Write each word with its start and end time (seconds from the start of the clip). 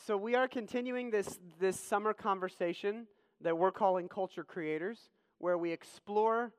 so 0.00 0.16
we 0.16 0.34
are 0.34 0.46
continuing 0.46 1.10
this, 1.10 1.38
this 1.58 1.78
summer 1.78 2.12
conversation 2.12 3.06
that 3.40 3.56
we're 3.56 3.72
calling 3.72 4.08
Culture 4.08 4.44
Creators, 4.44 5.10
where 5.38 5.58
we 5.58 5.72
explore 5.72 6.52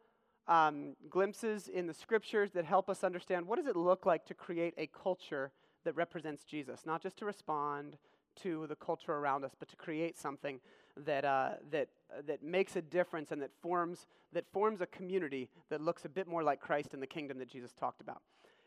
um, 0.48 0.96
glimpses 1.10 1.68
in 1.68 1.88
the 1.88 1.94
scriptures 1.94 2.52
that 2.52 2.66
help 2.66 2.90
us 2.90 3.04
understand 3.04 3.46
what 3.48 3.58
does 3.58 3.68
it 3.68 3.76
look 3.76 4.06
like 4.06 4.26
to 4.26 4.34
create 4.34 4.74
a 4.78 4.88
culture 4.88 5.52
that 5.86 5.96
represents 5.96 6.44
Jesus, 6.44 6.82
not 6.86 7.02
just 7.02 7.18
to 7.18 7.26
respond 7.26 7.98
to 8.42 8.66
the 8.68 8.76
culture 8.76 9.14
around 9.14 9.46
us, 9.46 9.52
but 9.58 9.70
to 9.70 9.76
create 9.76 10.18
something 10.18 10.60
that, 10.98 11.24
uh, 11.24 11.52
that, 11.72 11.90
uh, 12.12 12.22
that 12.26 12.44
makes 12.44 12.76
a 12.76 12.82
difference 12.82 13.32
and 13.32 13.42
that 13.42 13.52
forms, 13.62 14.08
that 14.34 14.46
forms 14.52 14.82
a 14.82 14.88
community 14.88 15.50
that 15.70 15.82
looks 15.82 16.04
a 16.04 16.10
bit 16.10 16.28
more 16.28 16.44
like 16.44 16.60
Christ 16.60 16.94
in 16.94 17.00
the 17.00 17.08
kingdom 17.08 17.38
that 17.40 17.50
Jesus 17.50 17.72
talked 17.74 18.02
about. 18.02 18.22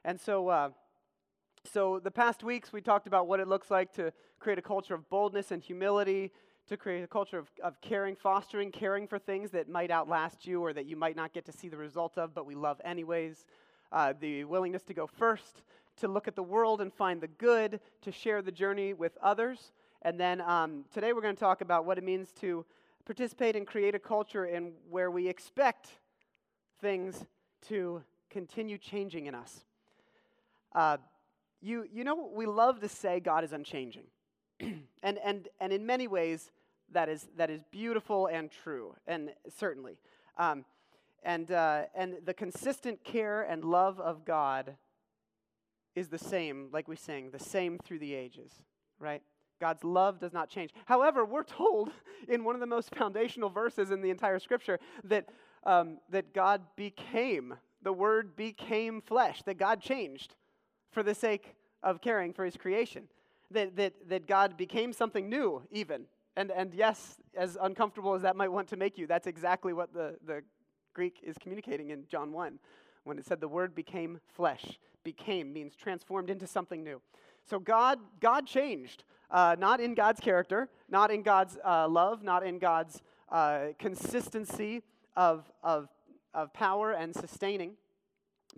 And 0.04 0.20
so, 0.20 0.48
uh, 0.48 0.70
so 1.64 2.00
the 2.02 2.10
past 2.10 2.42
weeks 2.42 2.72
we 2.72 2.80
talked 2.80 3.06
about 3.06 3.26
what 3.26 3.40
it 3.40 3.48
looks 3.48 3.70
like 3.70 3.92
to 3.94 4.12
create 4.40 4.58
a 4.58 4.62
culture 4.62 4.94
of 4.94 5.08
boldness 5.08 5.52
and 5.52 5.62
humility, 5.62 6.32
to 6.68 6.76
create 6.76 7.02
a 7.02 7.06
culture 7.06 7.38
of, 7.38 7.48
of 7.62 7.80
caring, 7.80 8.16
fostering, 8.16 8.70
caring 8.70 9.06
for 9.06 9.18
things 9.18 9.50
that 9.50 9.68
might 9.68 9.90
outlast 9.90 10.46
you 10.46 10.60
or 10.60 10.72
that 10.72 10.86
you 10.86 10.96
might 10.96 11.16
not 11.16 11.32
get 11.32 11.44
to 11.44 11.52
see 11.52 11.68
the 11.68 11.76
result 11.76 12.18
of, 12.18 12.34
but 12.34 12.46
we 12.46 12.54
love 12.54 12.80
anyways. 12.84 13.46
Uh, 13.90 14.12
the 14.20 14.44
willingness 14.44 14.82
to 14.82 14.94
go 14.94 15.06
first, 15.06 15.62
to 15.96 16.08
look 16.08 16.26
at 16.26 16.34
the 16.34 16.42
world 16.42 16.80
and 16.80 16.92
find 16.92 17.20
the 17.20 17.28
good, 17.28 17.78
to 18.00 18.10
share 18.10 18.42
the 18.42 18.52
journey 18.52 18.94
with 18.94 19.16
others. 19.22 19.72
And 20.02 20.18
then 20.18 20.40
um, 20.40 20.84
today 20.92 21.12
we're 21.12 21.20
going 21.20 21.36
to 21.36 21.40
talk 21.40 21.60
about 21.60 21.84
what 21.84 21.98
it 21.98 22.04
means 22.04 22.32
to 22.40 22.64
participate 23.04 23.54
and 23.54 23.66
create 23.66 23.94
a 23.94 23.98
culture 23.98 24.46
in 24.46 24.72
where 24.88 25.10
we 25.10 25.28
expect 25.28 25.88
things 26.80 27.26
to 27.68 28.02
continue 28.30 28.78
changing 28.78 29.26
in 29.26 29.34
us. 29.34 29.60
Uh, 30.74 30.96
you, 31.62 31.86
you 31.92 32.04
know, 32.04 32.28
we 32.34 32.44
love 32.44 32.80
to 32.80 32.88
say 32.88 33.20
God 33.20 33.44
is 33.44 33.52
unchanging. 33.52 34.04
and, 34.60 35.18
and, 35.24 35.48
and 35.60 35.72
in 35.72 35.86
many 35.86 36.08
ways, 36.08 36.50
that 36.92 37.08
is, 37.08 37.28
that 37.36 37.48
is 37.50 37.62
beautiful 37.70 38.26
and 38.26 38.50
true, 38.50 38.94
and 39.06 39.30
certainly. 39.48 39.96
Um, 40.36 40.64
and, 41.22 41.50
uh, 41.50 41.84
and 41.94 42.16
the 42.24 42.34
consistent 42.34 43.04
care 43.04 43.42
and 43.42 43.64
love 43.64 44.00
of 44.00 44.24
God 44.24 44.74
is 45.94 46.08
the 46.08 46.18
same, 46.18 46.68
like 46.72 46.88
we 46.88 46.96
sing, 46.96 47.30
the 47.30 47.38
same 47.38 47.78
through 47.78 48.00
the 48.00 48.12
ages, 48.12 48.52
right? 48.98 49.22
God's 49.60 49.84
love 49.84 50.18
does 50.18 50.32
not 50.32 50.48
change. 50.48 50.72
However, 50.86 51.24
we're 51.24 51.44
told 51.44 51.90
in 52.28 52.42
one 52.42 52.56
of 52.56 52.60
the 52.60 52.66
most 52.66 52.94
foundational 52.94 53.50
verses 53.50 53.92
in 53.92 54.02
the 54.02 54.10
entire 54.10 54.40
scripture 54.40 54.80
that, 55.04 55.28
um, 55.64 55.98
that 56.10 56.34
God 56.34 56.62
became, 56.74 57.54
the 57.82 57.92
word 57.92 58.34
became 58.34 59.00
flesh, 59.00 59.42
that 59.46 59.58
God 59.58 59.80
changed 59.80 60.34
for 60.92 61.02
the 61.02 61.14
sake 61.14 61.56
of 61.82 62.00
caring 62.00 62.32
for 62.32 62.44
his 62.44 62.56
creation 62.56 63.08
that, 63.50 63.76
that, 63.76 63.94
that 64.08 64.26
God 64.26 64.56
became 64.56 64.92
something 64.92 65.28
new, 65.28 65.62
even. 65.70 66.04
And, 66.36 66.50
and 66.50 66.72
yes, 66.72 67.16
as 67.36 67.58
uncomfortable 67.60 68.14
as 68.14 68.22
that 68.22 68.36
might 68.36 68.50
want 68.50 68.68
to 68.68 68.76
make 68.76 68.96
you, 68.96 69.06
that's 69.06 69.26
exactly 69.26 69.72
what 69.72 69.92
the, 69.92 70.16
the 70.24 70.42
Greek 70.94 71.18
is 71.22 71.36
communicating 71.38 71.90
in 71.90 72.04
John 72.08 72.32
1 72.32 72.58
when 73.04 73.18
it 73.18 73.26
said 73.26 73.40
the 73.40 73.48
word 73.48 73.74
became 73.74 74.20
flesh. 74.28 74.78
Became 75.04 75.52
means 75.52 75.74
transformed 75.74 76.30
into 76.30 76.46
something 76.46 76.84
new. 76.84 77.00
So 77.44 77.58
God, 77.58 77.98
God 78.20 78.46
changed, 78.46 79.04
uh, 79.30 79.56
not 79.58 79.80
in 79.80 79.94
God's 79.94 80.20
character, 80.20 80.68
not 80.88 81.10
in 81.10 81.22
God's 81.22 81.58
uh, 81.64 81.88
love, 81.88 82.22
not 82.22 82.46
in 82.46 82.58
God's 82.58 83.02
uh, 83.28 83.68
consistency 83.78 84.82
of, 85.16 85.50
of, 85.62 85.88
of 86.34 86.52
power 86.52 86.92
and 86.92 87.14
sustaining, 87.14 87.72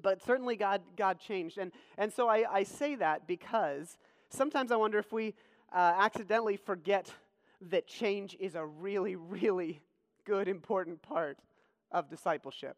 but 0.03 0.23
certainly 0.25 0.57
God, 0.57 0.83
God 0.97 1.19
changed. 1.19 1.59
And, 1.59 1.73
and 1.99 2.13
so 2.13 2.29
I, 2.29 2.45
I 2.51 2.63
say 2.63 2.95
that 2.97 3.27
because 3.27 3.97
sometimes 4.29 4.71
I 4.73 4.77
wonder 4.77 4.99
if 4.99 5.13
we 5.13 5.35
uh, 5.75 5.95
accidentally 5.99 6.57
forget 6.57 7.11
that 7.71 7.87
change 7.87 8.37
is 8.39 8.55
a 8.55 8.65
really, 8.65 9.17
really 9.17 9.81
good, 10.25 10.49
important 10.49 11.03
part 11.03 11.39
of 11.93 12.09
discipleship, 12.09 12.77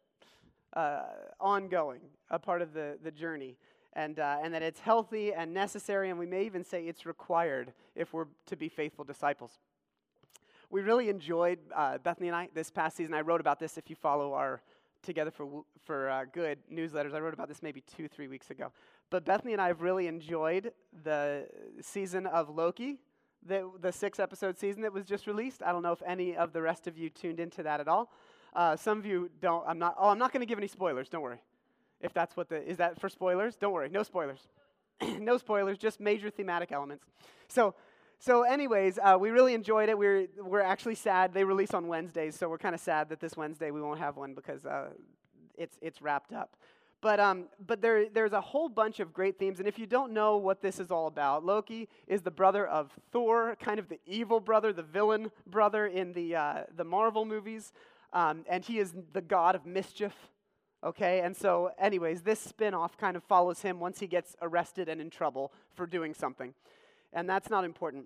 uh, 0.73 1.03
ongoing, 1.39 2.01
a 2.29 2.39
part 2.39 2.61
of 2.61 2.73
the, 2.73 2.97
the 3.03 3.11
journey. 3.11 3.57
And, 3.93 4.19
uh, 4.19 4.37
and 4.43 4.53
that 4.53 4.61
it's 4.61 4.79
healthy 4.79 5.33
and 5.33 5.55
necessary, 5.55 6.11
and 6.11 6.19
we 6.19 6.27
may 6.27 6.45
even 6.45 6.63
say 6.63 6.83
it's 6.83 7.07
required 7.07 7.73
if 7.95 8.13
we're 8.13 8.27
to 8.45 8.55
be 8.55 8.69
faithful 8.69 9.03
disciples. 9.03 9.57
We 10.69 10.81
really 10.81 11.09
enjoyed, 11.09 11.57
uh, 11.75 11.97
Bethany 11.97 12.27
and 12.27 12.35
I, 12.35 12.49
this 12.53 12.69
past 12.69 12.97
season. 12.97 13.15
I 13.15 13.21
wrote 13.21 13.41
about 13.41 13.59
this 13.59 13.75
if 13.75 13.89
you 13.89 13.95
follow 13.95 14.33
our 14.33 14.61
Together 15.07 15.31
for, 15.31 15.63
for 15.85 16.09
uh, 16.09 16.25
Good 16.33 16.59
newsletters. 16.69 17.13
I 17.13 17.19
wrote 17.19 17.33
about 17.33 17.47
this 17.47 17.63
maybe 17.63 17.81
two, 17.95 18.09
three 18.09 18.27
weeks 18.27 18.49
ago. 18.51 18.73
But 19.09 19.23
Bethany 19.23 19.53
and 19.53 19.61
I 19.61 19.67
have 19.67 19.81
really 19.81 20.05
enjoyed 20.07 20.73
the 21.05 21.47
season 21.81 22.27
of 22.27 22.49
Loki, 22.49 22.99
the, 23.41 23.71
the 23.79 23.93
six 23.93 24.19
episode 24.19 24.59
season 24.59 24.81
that 24.81 24.91
was 24.91 25.05
just 25.05 25.25
released. 25.25 25.63
I 25.63 25.71
don't 25.71 25.81
know 25.81 25.93
if 25.93 26.03
any 26.05 26.35
of 26.35 26.51
the 26.51 26.61
rest 26.61 26.87
of 26.87 26.97
you 26.97 27.09
tuned 27.09 27.39
into 27.39 27.63
that 27.63 27.79
at 27.79 27.87
all. 27.87 28.11
Uh, 28.53 28.75
some 28.75 28.97
of 28.99 29.05
you 29.05 29.31
don't. 29.41 29.63
I'm 29.65 29.79
not. 29.79 29.95
Oh, 29.97 30.09
I'm 30.09 30.19
not 30.19 30.33
going 30.33 30.41
to 30.41 30.45
give 30.45 30.57
any 30.57 30.67
spoilers. 30.67 31.07
Don't 31.07 31.21
worry. 31.21 31.41
If 32.01 32.13
that's 32.13 32.35
what 32.35 32.49
the 32.49 32.61
is 32.69 32.75
that 32.77 32.99
for 32.99 33.07
spoilers? 33.07 33.55
Don't 33.55 33.71
worry. 33.71 33.87
No 33.87 34.03
spoilers. 34.03 34.45
no 35.19 35.37
spoilers. 35.37 35.77
Just 35.77 36.01
major 36.01 36.29
thematic 36.29 36.73
elements. 36.73 37.05
So. 37.47 37.75
So, 38.19 38.41
anyways, 38.41 38.97
uh, 39.01 39.17
we 39.19 39.29
really 39.29 39.53
enjoyed 39.53 39.89
it. 39.89 39.97
We're, 39.97 40.27
we're 40.41 40.61
actually 40.61 40.95
sad. 40.95 41.33
They 41.33 41.43
release 41.43 41.73
on 41.73 41.87
Wednesdays, 41.87 42.35
so 42.35 42.49
we're 42.49 42.57
kind 42.57 42.73
of 42.73 42.81
sad 42.81 43.09
that 43.09 43.19
this 43.19 43.37
Wednesday 43.37 43.69
we 43.69 43.81
won't 43.81 43.99
have 43.99 44.17
one 44.17 44.33
because 44.33 44.65
uh, 44.65 44.89
it's, 45.55 45.77
it's 45.81 46.01
wrapped 46.01 46.33
up. 46.33 46.55
But, 46.99 47.19
um, 47.19 47.45
but 47.65 47.79
there, 47.79 48.09
there's 48.09 48.33
a 48.33 48.41
whole 48.41 48.69
bunch 48.69 48.99
of 48.99 49.13
great 49.13 49.37
themes. 49.37 49.59
And 49.59 49.67
if 49.67 49.77
you 49.77 49.85
don't 49.85 50.13
know 50.13 50.37
what 50.37 50.63
this 50.63 50.79
is 50.79 50.89
all 50.89 51.05
about, 51.05 51.45
Loki 51.45 51.89
is 52.07 52.23
the 52.23 52.31
brother 52.31 52.65
of 52.65 52.91
Thor, 53.11 53.55
kind 53.61 53.77
of 53.77 53.87
the 53.87 53.99
evil 54.07 54.39
brother, 54.39 54.73
the 54.73 54.81
villain 54.81 55.31
brother 55.45 55.85
in 55.85 56.13
the, 56.13 56.35
uh, 56.35 56.63
the 56.75 56.83
Marvel 56.83 57.23
movies. 57.23 57.71
Um, 58.13 58.45
and 58.49 58.65
he 58.65 58.79
is 58.79 58.95
the 59.13 59.21
god 59.21 59.53
of 59.53 59.65
mischief. 59.65 60.15
Okay, 60.83 61.21
and 61.21 61.35
so, 61.35 61.71
anyways, 61.79 62.21
this 62.21 62.39
spin 62.39 62.73
off 62.73 62.97
kind 62.97 63.17
of 63.17 63.23
follows 63.23 63.61
him 63.61 63.79
once 63.79 63.99
he 63.99 64.07
gets 64.07 64.35
arrested 64.41 64.87
and 64.87 65.01
in 65.01 65.09
trouble 65.09 65.51
for 65.75 65.87
doing 65.87 66.13
something. 66.13 66.53
And 67.17 67.27
that's 67.27 67.49
not 67.49 67.65
important. 67.65 68.05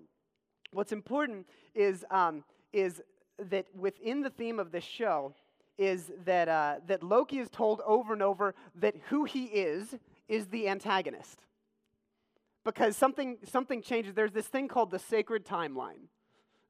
What's 0.72 0.90
important 0.90 1.46
is, 1.74 2.02
um, 2.10 2.44
is 2.72 3.02
that 3.50 3.66
within 3.76 4.22
the 4.22 4.30
theme 4.30 4.58
of 4.58 4.72
this 4.72 4.84
show, 4.84 5.34
is 5.76 6.10
that, 6.24 6.48
uh, 6.48 6.76
that 6.86 7.02
Loki 7.02 7.38
is 7.38 7.50
told 7.50 7.82
over 7.84 8.14
and 8.14 8.22
over 8.22 8.54
that 8.76 8.94
who 9.10 9.24
he 9.24 9.44
is 9.44 9.94
is 10.28 10.46
the 10.46 10.66
antagonist. 10.66 11.40
Because 12.64 12.96
something, 12.96 13.36
something 13.44 13.82
changes. 13.82 14.14
There's 14.14 14.32
this 14.32 14.46
thing 14.46 14.66
called 14.66 14.90
the 14.90 14.98
sacred 14.98 15.44
timeline. 15.44 16.08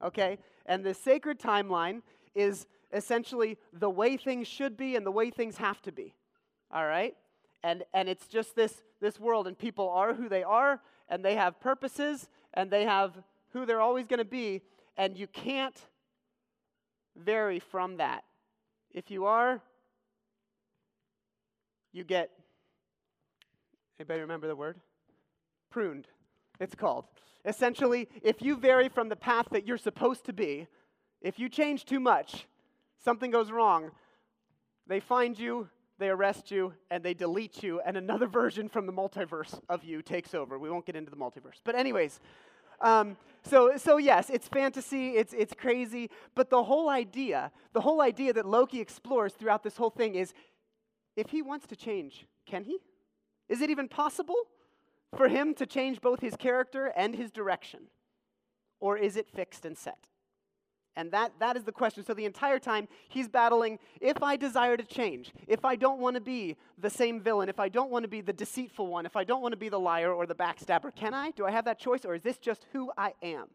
Okay? 0.02 0.38
And 0.66 0.84
the 0.84 0.94
sacred 0.94 1.38
timeline 1.38 2.02
is 2.34 2.66
essentially 2.92 3.56
the 3.72 3.90
way 3.90 4.16
things 4.16 4.48
should 4.48 4.76
be 4.76 4.96
and 4.96 5.06
the 5.06 5.12
way 5.12 5.30
things 5.30 5.58
have 5.58 5.80
to 5.82 5.92
be. 5.92 6.12
All 6.72 6.86
right? 6.86 7.14
And, 7.62 7.84
and 7.94 8.08
it's 8.08 8.26
just 8.26 8.56
this, 8.56 8.82
this 9.00 9.20
world, 9.20 9.46
and 9.46 9.56
people 9.56 9.88
are 9.90 10.12
who 10.12 10.28
they 10.28 10.42
are, 10.42 10.80
and 11.12 11.22
they 11.22 11.34
have 11.34 11.60
purposes, 11.60 12.26
and 12.54 12.70
they 12.70 12.86
have 12.86 13.12
who 13.52 13.66
they're 13.66 13.82
always 13.82 14.06
going 14.06 14.18
to 14.18 14.24
be, 14.24 14.62
and 14.96 15.14
you 15.14 15.26
can't 15.26 15.78
vary 17.14 17.58
from 17.58 17.98
that. 17.98 18.24
If 18.90 19.10
you 19.10 19.26
are, 19.26 19.60
you 21.92 22.02
get, 22.02 22.30
anybody 24.00 24.20
remember 24.20 24.48
the 24.48 24.56
word? 24.56 24.80
Pruned, 25.70 26.08
it's 26.58 26.74
called. 26.74 27.04
Essentially, 27.44 28.08
if 28.22 28.40
you 28.40 28.56
vary 28.56 28.88
from 28.88 29.10
the 29.10 29.16
path 29.16 29.48
that 29.50 29.66
you're 29.66 29.76
supposed 29.76 30.24
to 30.24 30.32
be, 30.32 30.66
if 31.20 31.38
you 31.38 31.50
change 31.50 31.84
too 31.84 32.00
much, 32.00 32.46
something 33.04 33.30
goes 33.30 33.50
wrong, 33.50 33.90
they 34.86 34.98
find 34.98 35.38
you, 35.38 35.68
they 36.02 36.08
arrest 36.08 36.50
you, 36.50 36.74
and 36.90 37.02
they 37.02 37.14
delete 37.14 37.62
you, 37.62 37.80
and 37.80 37.96
another 37.96 38.26
version 38.40 38.68
from 38.68 38.86
the 38.86 38.92
multiverse 38.92 39.60
of 39.68 39.84
you 39.84 40.02
takes 40.02 40.34
over. 40.34 40.58
We 40.58 40.70
won't 40.70 40.86
get 40.86 40.96
into 40.96 41.10
the 41.10 41.16
multiverse. 41.16 41.60
But, 41.64 41.74
anyways, 41.74 42.20
um, 42.80 43.16
so, 43.44 43.76
so 43.76 43.96
yes, 43.96 44.28
it's 44.28 44.48
fantasy, 44.48 45.10
it's, 45.10 45.32
it's 45.32 45.54
crazy, 45.54 46.10
but 46.34 46.50
the 46.50 46.62
whole 46.62 46.88
idea, 46.88 47.52
the 47.72 47.80
whole 47.80 48.00
idea 48.00 48.32
that 48.32 48.46
Loki 48.46 48.80
explores 48.80 49.32
throughout 49.32 49.62
this 49.62 49.76
whole 49.76 49.90
thing 49.90 50.14
is 50.14 50.32
if 51.16 51.30
he 51.30 51.42
wants 51.42 51.66
to 51.68 51.76
change, 51.76 52.26
can 52.46 52.64
he? 52.64 52.78
Is 53.48 53.60
it 53.60 53.70
even 53.70 53.88
possible 53.88 54.36
for 55.16 55.28
him 55.28 55.54
to 55.54 55.66
change 55.66 56.00
both 56.00 56.20
his 56.20 56.36
character 56.36 56.92
and 56.96 57.14
his 57.14 57.30
direction? 57.30 57.80
Or 58.80 58.96
is 58.96 59.16
it 59.16 59.28
fixed 59.28 59.64
and 59.64 59.76
set? 59.76 59.98
And 60.96 61.10
that, 61.12 61.32
that 61.40 61.56
is 61.56 61.64
the 61.64 61.72
question. 61.72 62.04
So 62.04 62.12
the 62.12 62.24
entire 62.24 62.58
time, 62.58 62.86
he's 63.08 63.28
battling 63.28 63.78
if 64.00 64.22
I 64.22 64.36
desire 64.36 64.76
to 64.76 64.84
change, 64.84 65.32
if 65.46 65.64
I 65.64 65.74
don't 65.74 66.00
want 66.00 66.16
to 66.16 66.20
be 66.20 66.56
the 66.78 66.90
same 66.90 67.20
villain, 67.20 67.48
if 67.48 67.58
I 67.58 67.68
don't 67.68 67.90
want 67.90 68.02
to 68.02 68.08
be 68.08 68.20
the 68.20 68.32
deceitful 68.32 68.86
one, 68.86 69.06
if 69.06 69.16
I 69.16 69.24
don't 69.24 69.40
want 69.40 69.52
to 69.52 69.58
be 69.58 69.68
the 69.68 69.80
liar 69.80 70.12
or 70.12 70.26
the 70.26 70.34
backstabber, 70.34 70.94
can 70.94 71.14
I? 71.14 71.30
Do 71.30 71.46
I 71.46 71.50
have 71.50 71.64
that 71.64 71.78
choice? 71.78 72.04
Or 72.04 72.14
is 72.14 72.22
this 72.22 72.38
just 72.38 72.66
who 72.72 72.92
I 72.96 73.14
am? 73.22 73.48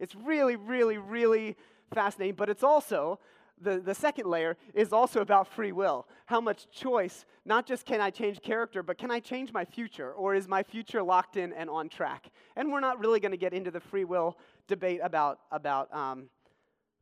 It's 0.00 0.16
really, 0.16 0.56
really, 0.56 0.98
really 0.98 1.56
fascinating, 1.94 2.34
but 2.34 2.48
it's 2.48 2.64
also 2.64 3.20
the, 3.60 3.78
the 3.78 3.94
second 3.94 4.26
layer 4.26 4.56
is 4.74 4.92
also 4.92 5.20
about 5.20 5.46
free 5.46 5.72
will. 5.72 6.06
How 6.26 6.40
much 6.40 6.68
choice, 6.70 7.24
not 7.44 7.66
just 7.66 7.86
can 7.86 8.00
I 8.00 8.10
change 8.10 8.42
character, 8.42 8.82
but 8.82 8.98
can 8.98 9.10
I 9.10 9.20
change 9.20 9.52
my 9.52 9.64
future? 9.64 10.12
Or 10.12 10.34
is 10.34 10.48
my 10.48 10.62
future 10.62 11.02
locked 11.02 11.36
in 11.36 11.52
and 11.52 11.70
on 11.70 11.88
track? 11.88 12.30
And 12.56 12.72
we're 12.72 12.80
not 12.80 12.98
really 12.98 13.20
going 13.20 13.32
to 13.32 13.38
get 13.38 13.52
into 13.52 13.70
the 13.70 13.80
free 13.80 14.04
will 14.04 14.38
debate 14.68 15.00
about, 15.02 15.40
about 15.50 15.94
um, 15.94 16.28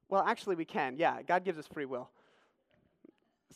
well, 0.08 0.24
actually, 0.26 0.56
we 0.56 0.64
can. 0.64 0.96
Yeah, 0.96 1.22
God 1.22 1.44
gives 1.44 1.58
us 1.58 1.66
free 1.72 1.84
will. 1.84 2.10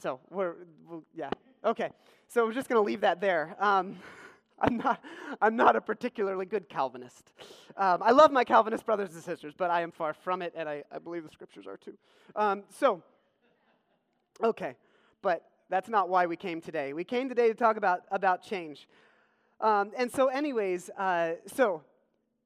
So 0.00 0.20
we're, 0.30 0.54
we'll, 0.88 1.04
yeah. 1.14 1.30
Okay. 1.64 1.90
So 2.28 2.44
we're 2.46 2.52
just 2.52 2.68
going 2.68 2.80
to 2.80 2.86
leave 2.86 3.00
that 3.00 3.20
there. 3.20 3.56
Um, 3.58 3.96
I'm 4.60 4.76
not, 4.76 5.02
I'm 5.42 5.56
not 5.56 5.74
a 5.74 5.80
particularly 5.80 6.46
good 6.46 6.68
Calvinist. 6.68 7.32
Um, 7.76 8.02
I 8.02 8.12
love 8.12 8.30
my 8.30 8.44
Calvinist 8.44 8.86
brothers 8.86 9.12
and 9.12 9.22
sisters, 9.22 9.52
but 9.56 9.68
I 9.68 9.82
am 9.82 9.90
far 9.90 10.14
from 10.14 10.42
it, 10.42 10.52
and 10.56 10.68
I, 10.68 10.84
I 10.92 10.98
believe 10.98 11.24
the 11.24 11.30
scriptures 11.30 11.66
are 11.66 11.76
too. 11.76 11.98
Um, 12.36 12.62
so, 12.70 13.02
okay, 14.42 14.76
but 15.22 15.42
that's 15.70 15.88
not 15.88 16.08
why 16.08 16.26
we 16.26 16.36
came 16.36 16.60
today. 16.60 16.92
We 16.92 17.02
came 17.02 17.28
today 17.28 17.48
to 17.48 17.54
talk 17.54 17.76
about, 17.76 18.02
about 18.12 18.44
change. 18.44 18.88
Um, 19.60 19.90
and 19.98 20.10
so, 20.10 20.28
anyways, 20.28 20.88
uh, 20.96 21.32
so 21.46 21.82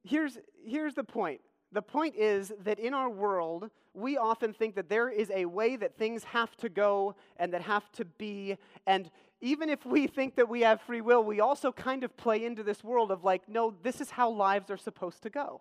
here's, 0.02 0.38
here's 0.64 0.94
the 0.94 1.04
point. 1.04 1.42
The 1.72 1.82
point 1.82 2.16
is 2.16 2.52
that 2.64 2.78
in 2.78 2.94
our 2.94 3.10
world, 3.10 3.70
we 3.92 4.16
often 4.16 4.52
think 4.52 4.74
that 4.76 4.88
there 4.88 5.08
is 5.10 5.30
a 5.34 5.44
way 5.44 5.76
that 5.76 5.98
things 5.98 6.24
have 6.24 6.56
to 6.58 6.68
go 6.68 7.14
and 7.36 7.52
that 7.52 7.62
have 7.62 7.90
to 7.92 8.04
be, 8.04 8.56
and 8.86 9.10
even 9.40 9.68
if 9.68 9.84
we 9.84 10.06
think 10.06 10.36
that 10.36 10.48
we 10.48 10.62
have 10.62 10.80
free 10.80 11.00
will, 11.00 11.22
we 11.22 11.40
also 11.40 11.70
kind 11.70 12.04
of 12.04 12.16
play 12.16 12.44
into 12.44 12.62
this 12.62 12.82
world 12.82 13.10
of 13.10 13.22
like, 13.22 13.48
no, 13.48 13.74
this 13.82 14.00
is 14.00 14.10
how 14.10 14.30
lives 14.30 14.70
are 14.70 14.76
supposed 14.76 15.22
to 15.22 15.30
go. 15.30 15.60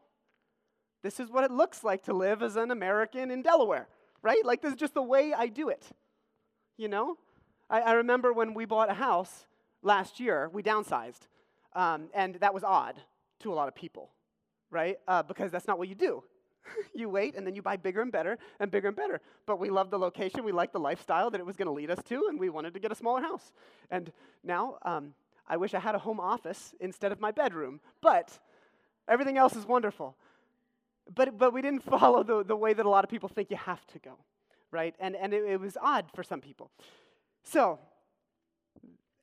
This 1.04 1.20
is 1.20 1.30
what 1.30 1.44
it 1.44 1.52
looks 1.52 1.84
like 1.84 2.04
to 2.04 2.14
live 2.14 2.42
as 2.42 2.56
an 2.56 2.72
American 2.72 3.30
in 3.30 3.42
Delaware, 3.42 3.88
right? 4.22 4.44
Like, 4.44 4.62
this 4.62 4.74
is 4.74 4.80
just 4.80 4.94
the 4.94 5.04
way 5.04 5.34
I 5.34 5.48
do 5.48 5.70
it. 5.70 5.86
You 6.78 6.88
know? 6.88 7.18
I, 7.70 7.82
I 7.82 7.92
remember 7.94 8.34
when 8.34 8.54
we 8.54 8.66
bought 8.66 8.90
a 8.90 8.96
house 8.96 9.46
last 9.84 10.20
year, 10.20 10.50
we 10.52 10.64
downsized. 10.64 11.28
Um, 11.74 12.10
and 12.14 12.36
that 12.36 12.54
was 12.54 12.64
odd 12.64 13.00
to 13.42 13.54
a 13.54 13.56
lot 13.56 13.68
of 13.68 13.76
people, 13.76 14.10
right? 14.72 14.98
Uh, 15.08 15.24
because 15.24 15.52
that's 15.52 15.68
not 15.68 15.78
what 15.78 15.88
you 15.88 15.96
do. 15.96 16.24
you 16.96 17.10
wait 17.10 17.36
and 17.36 17.46
then 17.46 17.56
you 17.56 17.62
buy 17.62 17.78
bigger 17.78 18.02
and 18.02 18.12
better 18.12 18.38
and 18.60 18.72
bigger 18.72 18.88
and 18.88 18.98
better. 18.98 19.22
But 19.46 19.60
we 19.60 19.70
loved 19.70 19.92
the 19.92 20.00
location, 20.00 20.44
we 20.44 20.52
liked 20.52 20.74
the 20.74 20.80
lifestyle 20.80 21.30
that 21.32 21.40
it 21.40 21.46
was 21.46 21.56
going 21.56 21.68
to 21.68 21.72
lead 21.72 21.90
us 21.92 22.00
to, 22.06 22.28
and 22.30 22.40
we 22.40 22.50
wanted 22.50 22.74
to 22.74 22.80
get 22.80 22.92
a 22.92 22.96
smaller 22.96 23.22
house. 23.22 23.52
And 23.90 24.12
now 24.44 24.78
um, 24.84 25.14
I 25.48 25.58
wish 25.58 25.74
I 25.74 25.80
had 25.80 25.96
a 25.96 26.00
home 26.00 26.20
office 26.20 26.74
instead 26.80 27.12
of 27.12 27.20
my 27.20 27.32
bedroom, 27.32 27.80
but 28.02 28.38
everything 29.08 29.38
else 29.38 29.56
is 29.56 29.66
wonderful. 29.66 30.16
But, 31.14 31.38
but 31.38 31.54
we 31.54 31.62
didn't 31.62 31.84
follow 31.90 32.24
the, 32.24 32.44
the 32.44 32.56
way 32.56 32.74
that 32.74 32.86
a 32.86 32.90
lot 32.90 33.04
of 33.04 33.10
people 33.10 33.30
think 33.30 33.50
you 33.50 33.58
have 33.58 33.86
to 33.88 34.00
go, 34.00 34.18
right? 34.72 34.96
And, 35.00 35.16
and 35.16 35.34
it, 35.34 35.44
it 35.46 35.60
was 35.60 35.78
odd 35.82 36.06
for 36.14 36.24
some 36.24 36.42
people. 36.42 36.72
So, 37.44 37.80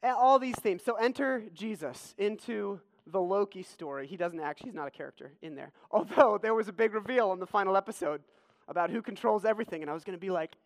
all 0.02 0.38
these 0.38 0.56
themes. 0.56 0.82
So, 0.84 0.94
enter 0.94 1.44
Jesus 1.54 2.14
into 2.18 2.80
the 3.06 3.20
Loki 3.20 3.62
story. 3.62 4.06
He 4.06 4.16
doesn't 4.16 4.40
actually, 4.40 4.70
he's 4.70 4.76
not 4.76 4.88
a 4.88 4.90
character 4.90 5.32
in 5.42 5.54
there. 5.54 5.72
Although 5.90 6.38
there 6.40 6.54
was 6.54 6.68
a 6.68 6.72
big 6.72 6.94
reveal 6.94 7.32
in 7.32 7.40
the 7.40 7.46
final 7.46 7.76
episode 7.76 8.22
about 8.68 8.90
who 8.90 9.02
controls 9.02 9.44
everything, 9.44 9.82
and 9.82 9.90
I 9.90 9.94
was 9.94 10.04
going 10.04 10.16
to 10.16 10.20
be 10.20 10.30
like, 10.30 10.56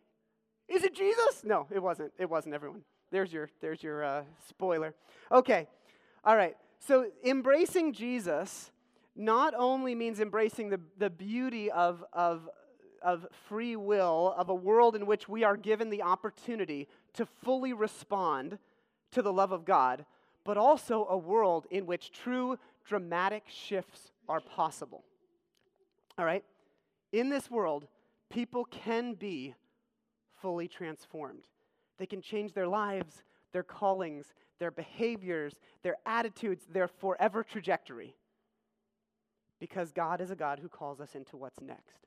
is 0.68 0.84
it 0.84 0.94
Jesus? 0.94 1.42
No, 1.44 1.66
it 1.70 1.82
wasn't. 1.82 2.12
It 2.18 2.28
wasn't 2.28 2.54
everyone. 2.54 2.82
There's 3.10 3.32
your, 3.32 3.48
there's 3.60 3.82
your 3.82 4.04
uh, 4.04 4.22
spoiler. 4.48 4.94
Okay, 5.32 5.66
all 6.24 6.36
right. 6.36 6.56
So 6.78 7.10
embracing 7.24 7.92
Jesus 7.94 8.70
not 9.16 9.54
only 9.56 9.94
means 9.94 10.20
embracing 10.20 10.68
the, 10.68 10.80
the 10.98 11.10
beauty 11.10 11.70
of, 11.70 12.04
of, 12.12 12.48
of 13.02 13.26
free 13.48 13.76
will, 13.76 14.34
of 14.36 14.48
a 14.48 14.54
world 14.54 14.94
in 14.94 15.06
which 15.06 15.28
we 15.28 15.42
are 15.42 15.56
given 15.56 15.90
the 15.90 16.02
opportunity 16.02 16.86
to 17.14 17.26
fully 17.26 17.72
respond 17.72 18.58
to 19.10 19.22
the 19.22 19.32
love 19.32 19.52
of 19.52 19.64
God, 19.64 20.04
but 20.48 20.56
also 20.56 21.06
a 21.10 21.18
world 21.18 21.66
in 21.70 21.84
which 21.84 22.10
true 22.10 22.58
dramatic 22.86 23.42
shifts 23.48 24.12
are 24.30 24.40
possible. 24.40 25.04
All 26.16 26.24
right? 26.24 26.42
In 27.12 27.28
this 27.28 27.50
world, 27.50 27.86
people 28.30 28.64
can 28.64 29.12
be 29.12 29.54
fully 30.40 30.66
transformed. 30.66 31.44
They 31.98 32.06
can 32.06 32.22
change 32.22 32.54
their 32.54 32.66
lives, 32.66 33.24
their 33.52 33.62
callings, 33.62 34.32
their 34.58 34.70
behaviors, 34.70 35.52
their 35.82 35.96
attitudes, 36.06 36.64
their 36.72 36.88
forever 36.88 37.44
trajectory. 37.44 38.16
Because 39.60 39.92
God 39.92 40.22
is 40.22 40.30
a 40.30 40.36
God 40.36 40.60
who 40.60 40.70
calls 40.70 40.98
us 40.98 41.14
into 41.14 41.36
what's 41.36 41.60
next. 41.60 42.06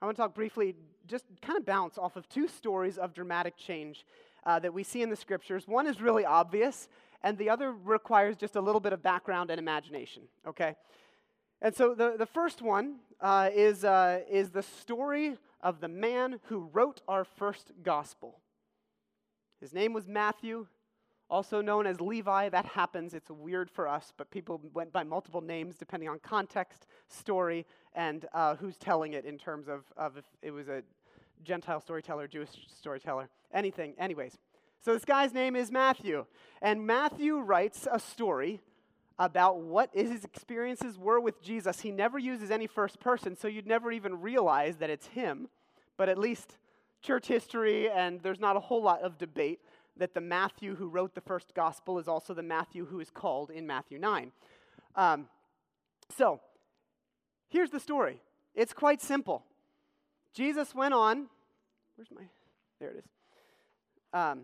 I 0.00 0.04
want 0.04 0.16
to 0.16 0.22
talk 0.22 0.34
briefly, 0.36 0.76
just 1.08 1.24
kind 1.42 1.58
of 1.58 1.66
bounce 1.66 1.98
off 1.98 2.14
of 2.14 2.28
two 2.28 2.46
stories 2.46 2.98
of 2.98 3.14
dramatic 3.14 3.56
change 3.56 4.04
uh, 4.46 4.58
that 4.58 4.72
we 4.72 4.82
see 4.82 5.02
in 5.02 5.10
the 5.10 5.16
scriptures. 5.16 5.66
One 5.66 5.86
is 5.86 6.00
really 6.00 6.24
obvious, 6.24 6.88
and 7.22 7.38
the 7.38 7.50
other 7.50 7.72
requires 7.72 8.36
just 8.36 8.56
a 8.56 8.60
little 8.60 8.80
bit 8.80 8.92
of 8.92 9.02
background 9.02 9.50
and 9.50 9.58
imagination, 9.58 10.22
okay? 10.46 10.76
And 11.62 11.74
so 11.74 11.94
the, 11.94 12.16
the 12.18 12.26
first 12.26 12.60
one 12.60 12.96
uh, 13.20 13.50
is, 13.54 13.84
uh, 13.84 14.20
is 14.30 14.50
the 14.50 14.62
story 14.62 15.36
of 15.62 15.80
the 15.80 15.88
man 15.88 16.40
who 16.44 16.68
wrote 16.72 17.00
our 17.08 17.24
first 17.24 17.72
gospel. 17.82 18.40
His 19.60 19.72
name 19.72 19.94
was 19.94 20.06
Matthew, 20.06 20.66
also 21.30 21.62
known 21.62 21.86
as 21.86 22.02
Levi. 22.02 22.50
That 22.50 22.66
happens. 22.66 23.14
It's 23.14 23.30
weird 23.30 23.70
for 23.70 23.88
us, 23.88 24.12
but 24.18 24.30
people 24.30 24.60
went 24.74 24.92
by 24.92 25.04
multiple 25.04 25.40
names 25.40 25.76
depending 25.76 26.08
on 26.10 26.18
context, 26.18 26.86
story, 27.08 27.64
and 27.94 28.26
uh, 28.34 28.56
who's 28.56 28.76
telling 28.76 29.14
it 29.14 29.24
in 29.24 29.38
terms 29.38 29.66
of, 29.68 29.84
of 29.96 30.18
if 30.18 30.24
it 30.42 30.50
was 30.50 30.68
a 30.68 30.82
Gentile 31.44 31.80
storyteller, 31.80 32.26
Jewish 32.26 32.50
storyteller, 32.74 33.28
anything. 33.52 33.94
Anyways, 33.98 34.38
so 34.80 34.92
this 34.92 35.04
guy's 35.04 35.32
name 35.32 35.56
is 35.56 35.70
Matthew. 35.70 36.26
And 36.60 36.86
Matthew 36.86 37.38
writes 37.38 37.86
a 37.90 37.98
story 37.98 38.60
about 39.18 39.60
what 39.60 39.90
his 39.92 40.24
experiences 40.24 40.98
were 40.98 41.20
with 41.20 41.42
Jesus. 41.42 41.80
He 41.80 41.90
never 41.90 42.18
uses 42.18 42.50
any 42.50 42.66
first 42.66 43.00
person, 43.00 43.36
so 43.36 43.48
you'd 43.48 43.66
never 43.66 43.92
even 43.92 44.20
realize 44.20 44.76
that 44.78 44.90
it's 44.90 45.06
him. 45.06 45.48
But 45.96 46.08
at 46.08 46.18
least 46.18 46.58
church 47.00 47.28
history, 47.28 47.88
and 47.88 48.20
there's 48.22 48.40
not 48.40 48.56
a 48.56 48.60
whole 48.60 48.82
lot 48.82 49.02
of 49.02 49.18
debate 49.18 49.60
that 49.96 50.14
the 50.14 50.20
Matthew 50.20 50.74
who 50.74 50.88
wrote 50.88 51.14
the 51.14 51.20
first 51.20 51.54
gospel 51.54 51.98
is 51.98 52.08
also 52.08 52.34
the 52.34 52.42
Matthew 52.42 52.86
who 52.86 52.98
is 53.00 53.10
called 53.10 53.50
in 53.50 53.66
Matthew 53.66 53.98
9. 53.98 54.32
Um, 54.96 55.28
so, 56.16 56.40
here's 57.48 57.70
the 57.70 57.80
story 57.80 58.20
it's 58.54 58.72
quite 58.72 59.00
simple. 59.00 59.44
Jesus 60.34 60.74
went 60.74 60.92
on, 60.92 61.28
where's 61.96 62.10
my, 62.10 62.22
there 62.80 62.90
it 62.90 62.96
is. 62.98 63.04
Um, 64.12 64.42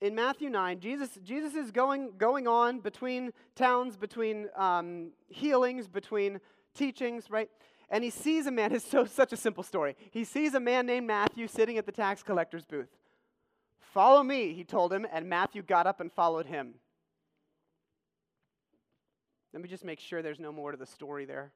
in 0.00 0.14
Matthew 0.14 0.50
9, 0.50 0.80
Jesus, 0.80 1.10
Jesus 1.22 1.54
is 1.54 1.70
going, 1.70 2.14
going 2.18 2.48
on 2.48 2.80
between 2.80 3.32
towns, 3.54 3.96
between 3.96 4.48
um, 4.56 5.12
healings, 5.28 5.86
between 5.86 6.40
teachings, 6.74 7.30
right? 7.30 7.48
And 7.88 8.02
he 8.02 8.10
sees 8.10 8.46
a 8.46 8.50
man, 8.50 8.72
it's 8.74 8.90
so, 8.90 9.04
such 9.04 9.32
a 9.32 9.36
simple 9.36 9.62
story. 9.62 9.94
He 10.10 10.24
sees 10.24 10.54
a 10.54 10.60
man 10.60 10.86
named 10.86 11.06
Matthew 11.06 11.46
sitting 11.46 11.78
at 11.78 11.86
the 11.86 11.92
tax 11.92 12.22
collector's 12.22 12.64
booth. 12.64 12.88
Follow 13.78 14.22
me, 14.22 14.54
he 14.54 14.64
told 14.64 14.92
him, 14.92 15.06
and 15.12 15.28
Matthew 15.28 15.62
got 15.62 15.86
up 15.86 16.00
and 16.00 16.10
followed 16.10 16.46
him. 16.46 16.74
Let 19.52 19.62
me 19.62 19.68
just 19.68 19.84
make 19.84 20.00
sure 20.00 20.22
there's 20.22 20.40
no 20.40 20.50
more 20.50 20.70
to 20.70 20.78
the 20.78 20.86
story 20.86 21.26
there. 21.26 21.52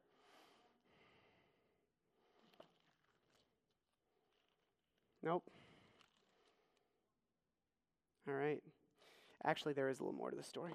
Nope. 5.27 5.43
All 8.29 8.35
right. 8.35 8.63
Actually, 9.45 9.73
there 9.73 9.89
is 9.89 9.99
a 9.99 10.05
little 10.05 10.17
more 10.17 10.31
to 10.31 10.37
the 10.37 10.45
story. 10.45 10.75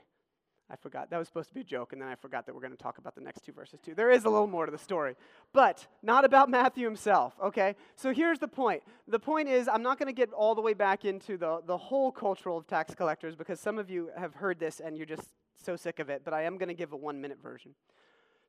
I 0.70 0.76
forgot. 0.76 1.10
That 1.10 1.20
was 1.20 1.30
supposed 1.30 1.48
to 1.48 1.54
be 1.54 1.62
a 1.62 1.64
joke, 1.64 1.94
and 1.94 2.02
then 2.02 2.10
I 2.10 2.16
forgot 2.16 2.46
that 2.46 2.54
we're 2.54 2.60
going 2.60 2.76
to 2.76 2.78
talk 2.78 2.98
about 2.98 3.16
the 3.16 3.22
next 3.22 3.46
two 3.46 3.54
verses 3.54 3.80
too. 3.80 3.96
There 3.96 4.12
is 4.12 4.26
a 4.26 4.30
little 4.30 4.48
more 4.48 4.66
to 4.66 4.72
the 4.72 4.78
story, 4.78 5.16
but 5.54 5.88
not 6.04 6.26
about 6.26 6.50
Matthew 6.50 6.84
himself, 6.84 7.34
okay? 7.42 7.78
So 7.96 8.14
here's 8.14 8.40
the 8.40 8.48
point. 8.50 8.84
The 9.08 9.20
point 9.20 9.48
is, 9.48 9.70
I'm 9.70 9.84
not 9.84 9.98
going 9.98 10.08
to 10.08 10.14
get 10.14 10.34
all 10.34 10.54
the 10.54 10.62
way 10.62 10.74
back 10.74 11.06
into 11.06 11.38
the, 11.38 11.62
the 11.66 11.78
whole 11.78 12.12
cultural 12.12 12.58
of 12.58 12.68
tax 12.68 12.94
collectors 12.94 13.38
because 13.38 13.62
some 13.62 13.80
of 13.80 13.90
you 13.90 14.10
have 14.18 14.36
heard 14.36 14.60
this 14.60 14.82
and 14.82 14.98
you're 14.98 15.06
just 15.06 15.30
so 15.64 15.78
sick 15.78 16.00
of 16.00 16.10
it, 16.10 16.24
but 16.26 16.34
I 16.34 16.44
am 16.44 16.58
going 16.58 16.68
to 16.68 16.76
give 16.76 16.92
a 16.92 16.98
one 16.98 17.22
minute 17.22 17.38
version. 17.42 17.74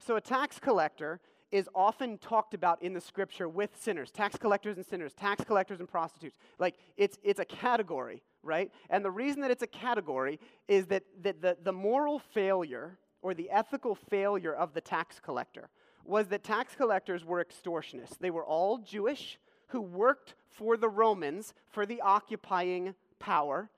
So 0.00 0.16
a 0.16 0.20
tax 0.20 0.58
collector 0.58 1.20
is 1.52 1.68
often 1.74 2.16
talked 2.18 2.54
about 2.54 2.82
in 2.82 2.94
the 2.94 3.00
scripture 3.00 3.48
with 3.48 3.70
sinners, 3.78 4.10
tax 4.10 4.36
collectors 4.36 4.78
and 4.78 4.86
sinners, 4.86 5.12
tax 5.12 5.44
collectors 5.44 5.78
and 5.78 5.88
prostitutes. 5.88 6.38
Like 6.58 6.76
it's, 6.96 7.18
it's 7.22 7.38
a 7.38 7.44
category, 7.44 8.22
right? 8.42 8.72
And 8.88 9.04
the 9.04 9.10
reason 9.10 9.42
that 9.42 9.50
it's 9.50 9.62
a 9.62 9.66
category 9.66 10.40
is 10.66 10.86
that, 10.86 11.04
that 11.22 11.42
the, 11.42 11.58
the 11.62 11.72
moral 11.72 12.18
failure 12.18 12.98
or 13.20 13.34
the 13.34 13.50
ethical 13.50 13.94
failure 13.94 14.54
of 14.54 14.72
the 14.72 14.80
tax 14.80 15.20
collector 15.20 15.68
was 16.04 16.28
that 16.28 16.42
tax 16.42 16.74
collectors 16.74 17.24
were 17.24 17.44
extortionists. 17.44 18.18
They 18.18 18.30
were 18.30 18.44
all 18.44 18.78
Jewish 18.78 19.38
who 19.68 19.80
worked 19.80 20.34
for 20.50 20.76
the 20.76 20.88
Romans 20.88 21.54
for 21.70 21.86
the 21.86 22.00
occupying 22.00 22.94
power 23.18 23.70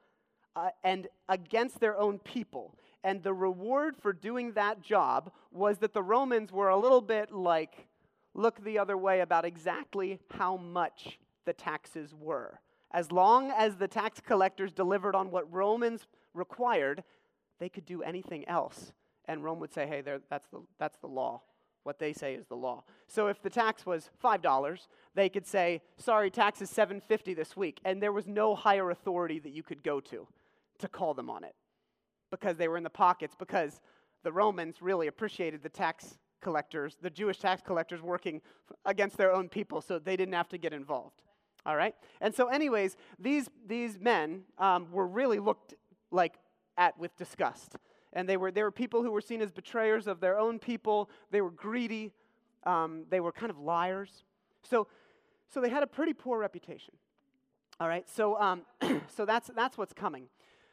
uh, 0.57 0.71
and 0.83 1.09
against 1.29 1.81
their 1.81 1.99
own 1.99 2.19
people. 2.21 2.75
And 3.05 3.23
the 3.23 3.35
reward 3.35 3.97
for 3.99 4.15
doing 4.15 4.55
that 4.55 4.81
job 4.81 5.31
was 5.53 5.79
that 5.79 5.93
the 5.93 6.03
Romans 6.03 6.51
were 6.51 6.71
a 6.71 6.79
little 6.79 7.03
bit 7.03 7.31
like, 7.31 7.87
look 8.33 8.65
the 8.65 8.79
other 8.79 8.97
way 8.97 9.21
about 9.21 9.45
exactly 9.45 10.19
how 10.31 10.57
much 10.57 11.19
the 11.45 11.53
taxes 11.53 12.15
were. 12.19 12.61
As 12.91 13.13
long 13.13 13.51
as 13.51 13.77
the 13.77 13.89
tax 13.89 14.21
collectors 14.21 14.73
delivered 14.73 15.15
on 15.15 15.31
what 15.31 15.53
Romans 15.53 16.07
required, 16.33 17.05
they 17.61 17.69
could 17.69 17.85
do 17.85 18.03
anything 18.03 18.49
else. 18.49 18.95
And 19.27 19.45
Rome 19.45 19.61
would 19.61 19.75
say, 19.75 19.87
hey, 19.87 20.01
that's 20.01 20.47
the, 20.49 20.63
that's 20.79 20.97
the 20.99 21.07
law. 21.07 21.43
What 21.83 21.99
they 21.99 22.15
say 22.15 22.35
is 22.35 22.47
the 22.47 22.57
law. 22.57 22.85
So 23.07 23.27
if 23.27 23.43
the 23.43 23.51
tax 23.51 23.85
was 23.85 24.09
$5, 24.23 24.79
they 25.15 25.29
could 25.29 25.47
say, 25.47 25.83
sorry, 25.99 26.31
tax 26.31 26.63
is 26.63 26.71
750 26.71 27.35
this 27.35 27.55
week. 27.55 27.81
And 27.85 28.03
there 28.03 28.13
was 28.13 28.27
no 28.27 28.55
higher 28.55 28.89
authority 28.89 29.39
that 29.41 29.53
you 29.53 29.63
could 29.63 29.83
go 29.83 30.01
to 30.01 30.27
to 30.79 30.89
call 30.89 31.13
them 31.13 31.29
on 31.29 31.45
it 31.45 31.55
because 32.41 32.57
they 32.57 32.69
were 32.69 32.77
in 32.77 32.83
the 32.83 32.91
pockets, 32.91 33.35
because 33.39 33.81
the 34.23 34.33
Romans 34.33 34.77
really 34.81 35.07
appreciated 35.07 35.63
the 35.63 35.69
tax 35.69 36.19
collectors, 36.41 36.97
the 37.01 37.11
Jewish 37.11 37.39
tax 37.39 37.63
collectors 37.65 38.03
working 38.03 38.41
against 38.85 39.17
their 39.17 39.33
own 39.33 39.49
people, 39.49 39.81
so 39.81 39.99
they 39.99 40.17
didn't 40.17 40.35
have 40.35 40.49
to 40.49 40.59
get 40.59 40.73
involved. 40.73 41.23
All 41.67 41.77
right? 41.77 41.95
And 42.21 42.35
so, 42.35 42.49
anyways, 42.49 42.97
these, 43.19 43.49
these 43.67 43.99
men 43.99 44.43
um, 44.59 44.89
were 44.91 45.07
really 45.07 45.39
looked 45.39 45.75
like 46.11 46.35
at 46.77 46.99
with 46.99 47.17
disgust. 47.17 47.77
And 48.13 48.29
they 48.29 48.37
were, 48.37 48.51
they 48.51 48.63
were 48.63 48.71
people 48.71 49.03
who 49.03 49.11
were 49.11 49.21
seen 49.21 49.41
as 49.41 49.51
betrayers 49.51 50.07
of 50.07 50.21
their 50.21 50.39
own 50.39 50.59
people. 50.59 51.11
They 51.31 51.41
were 51.41 51.51
greedy. 51.51 52.13
Um, 52.65 53.05
they 53.09 53.21
were 53.21 53.33
kind 53.33 53.51
of 53.51 53.59
liars. 53.59 54.25
So, 54.63 54.87
so 55.53 55.61
they 55.61 55.71
had 55.71 55.83
a 55.83 55.87
pretty 55.87 56.13
poor 56.13 56.39
reputation. 56.39 56.95
All 57.81 57.89
right? 57.89 58.09
So, 58.09 58.39
um, 58.41 58.63
so 59.09 59.25
that's, 59.25 59.51
that's 59.57 59.79
what's 59.79 59.93
coming. 59.93 60.27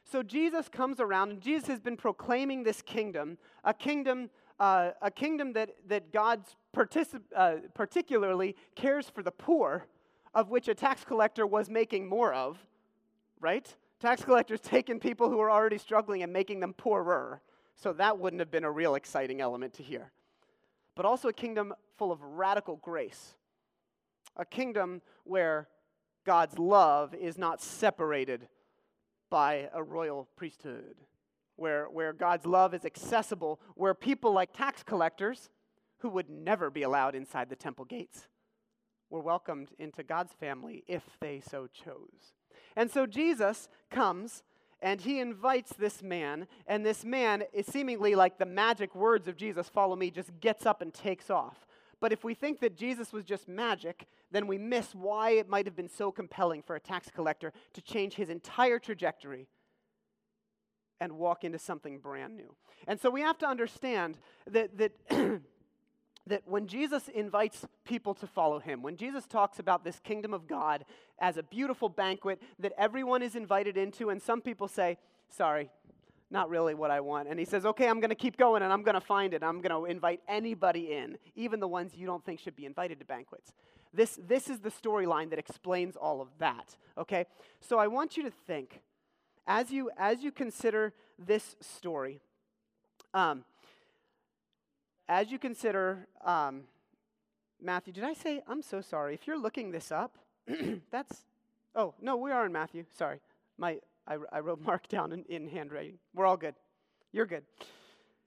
So 0.03 0.23
Jesus 0.23 0.67
comes 0.67 0.99
around, 0.99 1.31
and 1.31 1.41
Jesus 1.41 1.67
has 1.67 1.79
been 1.79 1.97
proclaiming 1.97 2.63
this 2.63 2.81
kingdom, 2.81 3.37
a 3.63 3.73
kingdom, 3.73 4.29
uh, 4.59 4.91
a 5.01 5.11
kingdom 5.11 5.53
that, 5.53 5.71
that 5.87 6.11
God 6.11 6.43
particip- 6.75 7.21
uh, 7.35 7.55
particularly 7.73 8.55
cares 8.75 9.09
for 9.09 9.23
the 9.23 9.31
poor, 9.31 9.85
of 10.33 10.49
which 10.49 10.67
a 10.67 10.75
tax 10.75 11.03
collector 11.03 11.45
was 11.45 11.69
making 11.69 12.07
more 12.07 12.33
of, 12.33 12.57
right? 13.39 13.73
Tax 13.99 14.23
collectors 14.23 14.59
taking 14.61 14.99
people 14.99 15.29
who 15.29 15.39
are 15.39 15.51
already 15.51 15.77
struggling 15.77 16.23
and 16.23 16.33
making 16.33 16.59
them 16.59 16.73
poorer. 16.73 17.41
So 17.75 17.93
that 17.93 18.17
wouldn't 18.17 18.39
have 18.39 18.51
been 18.51 18.63
a 18.63 18.71
real 18.71 18.95
exciting 18.95 19.41
element 19.41 19.73
to 19.75 19.83
hear. 19.83 20.11
But 20.95 21.05
also 21.05 21.29
a 21.29 21.33
kingdom 21.33 21.73
full 21.97 22.11
of 22.11 22.21
radical 22.21 22.77
grace, 22.77 23.35
a 24.35 24.45
kingdom 24.45 25.01
where 25.23 25.67
God's 26.25 26.57
love 26.59 27.13
is 27.13 27.37
not 27.37 27.61
separated 27.61 28.47
by 29.31 29.69
a 29.73 29.81
royal 29.81 30.27
priesthood, 30.35 30.97
where, 31.55 31.85
where 31.85 32.13
God's 32.13 32.45
love 32.45 32.75
is 32.75 32.85
accessible, 32.85 33.59
where 33.73 33.95
people 33.95 34.31
like 34.31 34.53
tax 34.53 34.83
collectors, 34.83 35.49
who 35.99 36.09
would 36.09 36.29
never 36.29 36.69
be 36.69 36.83
allowed 36.83 37.15
inside 37.15 37.49
the 37.49 37.55
temple 37.55 37.85
gates, 37.85 38.27
were 39.09 39.21
welcomed 39.21 39.69
into 39.79 40.03
God's 40.03 40.33
family 40.33 40.83
if 40.87 41.03
they 41.19 41.39
so 41.39 41.67
chose. 41.67 42.35
And 42.75 42.91
so 42.91 43.07
Jesus 43.07 43.69
comes 43.89 44.43
and 44.81 45.01
he 45.01 45.19
invites 45.19 45.73
this 45.73 46.01
man, 46.01 46.47
and 46.65 46.83
this 46.83 47.05
man 47.05 47.43
is 47.53 47.67
seemingly 47.67 48.15
like 48.15 48.39
the 48.39 48.45
magic 48.45 48.95
words 48.95 49.27
of 49.27 49.37
Jesus, 49.37 49.69
follow 49.69 49.95
me, 49.95 50.09
just 50.09 50.31
gets 50.39 50.65
up 50.65 50.81
and 50.81 50.91
takes 50.91 51.29
off. 51.29 51.67
But 52.01 52.11
if 52.11 52.23
we 52.23 52.33
think 52.33 52.59
that 52.59 52.75
Jesus 52.75 53.13
was 53.13 53.23
just 53.23 53.47
magic, 53.47 54.07
then 54.31 54.47
we 54.47 54.57
miss 54.57 54.93
why 54.93 55.31
it 55.31 55.47
might 55.47 55.67
have 55.67 55.75
been 55.75 55.87
so 55.87 56.11
compelling 56.11 56.63
for 56.63 56.75
a 56.75 56.79
tax 56.79 57.09
collector 57.13 57.53
to 57.73 57.81
change 57.81 58.15
his 58.15 58.29
entire 58.29 58.79
trajectory 58.79 59.47
and 60.99 61.13
walk 61.13 61.43
into 61.43 61.59
something 61.59 61.99
brand 61.99 62.35
new. 62.35 62.55
And 62.87 62.99
so 62.99 63.09
we 63.11 63.21
have 63.21 63.37
to 63.39 63.47
understand 63.47 64.17
that, 64.49 64.77
that, 64.79 64.91
that 66.27 66.41
when 66.45 66.65
Jesus 66.65 67.07
invites 67.07 67.65
people 67.85 68.15
to 68.15 68.25
follow 68.25 68.59
him, 68.59 68.81
when 68.81 68.97
Jesus 68.97 69.27
talks 69.27 69.59
about 69.59 69.83
this 69.83 69.99
kingdom 69.99 70.33
of 70.33 70.47
God 70.47 70.85
as 71.19 71.37
a 71.37 71.43
beautiful 71.43 71.87
banquet 71.87 72.41
that 72.59 72.73
everyone 72.79 73.21
is 73.21 73.35
invited 73.35 73.77
into, 73.77 74.09
and 74.09 74.21
some 74.21 74.41
people 74.41 74.67
say, 74.67 74.97
Sorry, 75.29 75.69
not 76.31 76.49
really 76.49 76.73
what 76.73 76.89
I 76.91 77.01
want. 77.01 77.27
And 77.27 77.37
he 77.37 77.45
says, 77.45 77.65
okay, 77.65 77.87
I'm 77.87 77.99
going 77.99 78.09
to 78.09 78.15
keep 78.15 78.37
going 78.37 78.63
and 78.63 78.71
I'm 78.71 78.83
going 78.83 78.95
to 78.95 79.01
find 79.01 79.33
it. 79.33 79.43
I'm 79.43 79.61
going 79.61 79.71
to 79.71 79.91
invite 79.91 80.21
anybody 80.27 80.93
in, 80.93 81.17
even 81.35 81.59
the 81.59 81.67
ones 81.67 81.91
you 81.95 82.05
don't 82.05 82.23
think 82.23 82.39
should 82.39 82.55
be 82.55 82.65
invited 82.65 82.99
to 82.99 83.05
banquets. 83.05 83.51
This, 83.93 84.17
this 84.27 84.49
is 84.49 84.59
the 84.59 84.69
storyline 84.69 85.29
that 85.31 85.39
explains 85.39 85.97
all 85.97 86.21
of 86.21 86.29
that, 86.39 86.77
okay? 86.97 87.25
So 87.59 87.77
I 87.77 87.87
want 87.87 88.15
you 88.15 88.23
to 88.23 88.31
think, 88.31 88.81
as 89.45 89.71
you, 89.71 89.91
as 89.97 90.23
you 90.23 90.31
consider 90.31 90.93
this 91.19 91.57
story, 91.59 92.21
um, 93.13 93.43
as 95.09 95.29
you 95.29 95.37
consider 95.37 96.07
um, 96.23 96.61
Matthew, 97.61 97.91
did 97.91 98.05
I 98.05 98.13
say, 98.13 98.41
I'm 98.47 98.61
so 98.61 98.79
sorry. 98.79 99.13
If 99.13 99.27
you're 99.27 99.37
looking 99.37 99.71
this 99.71 99.91
up, 99.91 100.17
that's, 100.91 101.23
oh, 101.75 101.93
no, 102.01 102.15
we 102.15 102.31
are 102.31 102.45
in 102.45 102.53
Matthew. 102.53 102.85
Sorry. 102.97 103.19
My, 103.57 103.79
I, 104.07 104.17
I 104.31 104.39
wrote 104.39 104.61
Mark 104.65 104.87
down 104.87 105.11
in, 105.11 105.23
in 105.25 105.47
handwriting. 105.47 105.99
We're 106.13 106.25
all 106.25 106.37
good. 106.37 106.55
You're 107.11 107.25
good. 107.25 107.43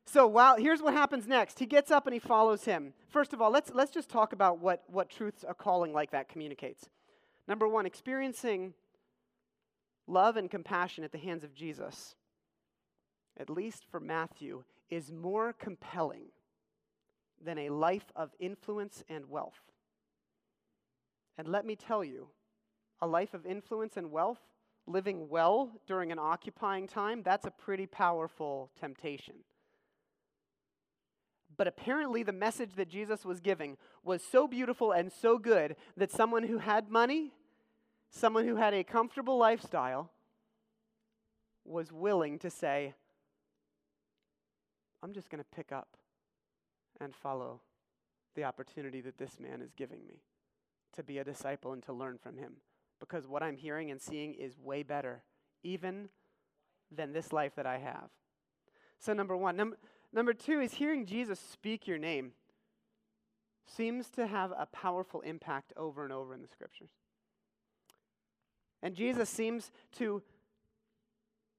So 0.06 0.26
while 0.26 0.56
here's 0.56 0.82
what 0.82 0.92
happens 0.92 1.26
next. 1.26 1.58
He 1.58 1.66
gets 1.66 1.90
up 1.90 2.06
and 2.06 2.14
he 2.14 2.20
follows 2.20 2.64
him. 2.64 2.92
First 3.08 3.32
of 3.32 3.40
all, 3.40 3.50
let's 3.50 3.70
let's 3.72 3.90
just 3.90 4.08
talk 4.08 4.32
about 4.32 4.58
what, 4.58 4.84
what 4.88 5.08
truths 5.08 5.44
a 5.48 5.54
calling 5.54 5.92
like 5.92 6.10
that 6.10 6.28
communicates. 6.28 6.90
Number 7.48 7.68
one, 7.68 7.86
experiencing 7.86 8.74
love 10.06 10.36
and 10.36 10.50
compassion 10.50 11.04
at 11.04 11.12
the 11.12 11.18
hands 11.18 11.44
of 11.44 11.54
Jesus, 11.54 12.14
at 13.38 13.50
least 13.50 13.84
for 13.90 14.00
Matthew, 14.00 14.64
is 14.90 15.10
more 15.10 15.52
compelling 15.52 16.26
than 17.42 17.58
a 17.58 17.70
life 17.70 18.12
of 18.14 18.30
influence 18.38 19.02
and 19.08 19.28
wealth. 19.28 19.60
And 21.36 21.48
let 21.48 21.66
me 21.66 21.76
tell 21.76 22.04
you, 22.04 22.28
a 23.00 23.06
life 23.06 23.34
of 23.34 23.44
influence 23.44 23.96
and 23.96 24.10
wealth 24.10 24.40
living 24.86 25.28
well 25.28 25.72
during 25.86 26.12
an 26.12 26.18
occupying 26.18 26.86
time, 26.86 27.22
that's 27.22 27.46
a 27.46 27.50
pretty 27.50 27.86
powerful 27.86 28.70
temptation. 28.78 29.36
But 31.56 31.68
apparently, 31.68 32.22
the 32.22 32.32
message 32.32 32.74
that 32.76 32.88
Jesus 32.88 33.24
was 33.24 33.40
giving 33.40 33.76
was 34.02 34.22
so 34.22 34.48
beautiful 34.48 34.92
and 34.92 35.12
so 35.12 35.38
good 35.38 35.76
that 35.96 36.10
someone 36.10 36.44
who 36.44 36.58
had 36.58 36.90
money, 36.90 37.32
someone 38.10 38.46
who 38.46 38.56
had 38.56 38.74
a 38.74 38.82
comfortable 38.82 39.38
lifestyle, 39.38 40.10
was 41.64 41.92
willing 41.92 42.38
to 42.40 42.50
say, 42.50 42.94
I'm 45.02 45.12
just 45.12 45.30
going 45.30 45.42
to 45.42 45.56
pick 45.56 45.70
up 45.70 45.96
and 47.00 47.14
follow 47.14 47.60
the 48.34 48.44
opportunity 48.44 49.00
that 49.02 49.18
this 49.18 49.38
man 49.38 49.62
is 49.62 49.72
giving 49.72 50.06
me 50.06 50.22
to 50.94 51.02
be 51.02 51.18
a 51.18 51.24
disciple 51.24 51.72
and 51.72 51.82
to 51.84 51.92
learn 51.92 52.18
from 52.18 52.36
him 52.36 52.54
because 53.08 53.26
what 53.26 53.42
I'm 53.42 53.56
hearing 53.56 53.90
and 53.90 54.00
seeing 54.00 54.34
is 54.34 54.58
way 54.58 54.82
better, 54.82 55.22
even 55.62 56.08
than 56.90 57.12
this 57.12 57.32
life 57.32 57.54
that 57.56 57.66
I 57.66 57.78
have. 57.78 58.10
So, 58.98 59.12
number 59.12 59.36
one. 59.36 59.56
Num- 59.56 59.76
number 60.12 60.32
two 60.32 60.60
is 60.60 60.74
hearing 60.74 61.06
Jesus 61.06 61.38
speak 61.38 61.86
your 61.86 61.98
name 61.98 62.32
seems 63.66 64.08
to 64.10 64.26
have 64.26 64.52
a 64.52 64.66
powerful 64.66 65.20
impact 65.22 65.72
over 65.76 66.04
and 66.04 66.12
over 66.12 66.34
in 66.34 66.42
the 66.42 66.48
scriptures. 66.48 66.90
And 68.82 68.94
Jesus 68.94 69.30
seems 69.30 69.70
to 69.96 70.22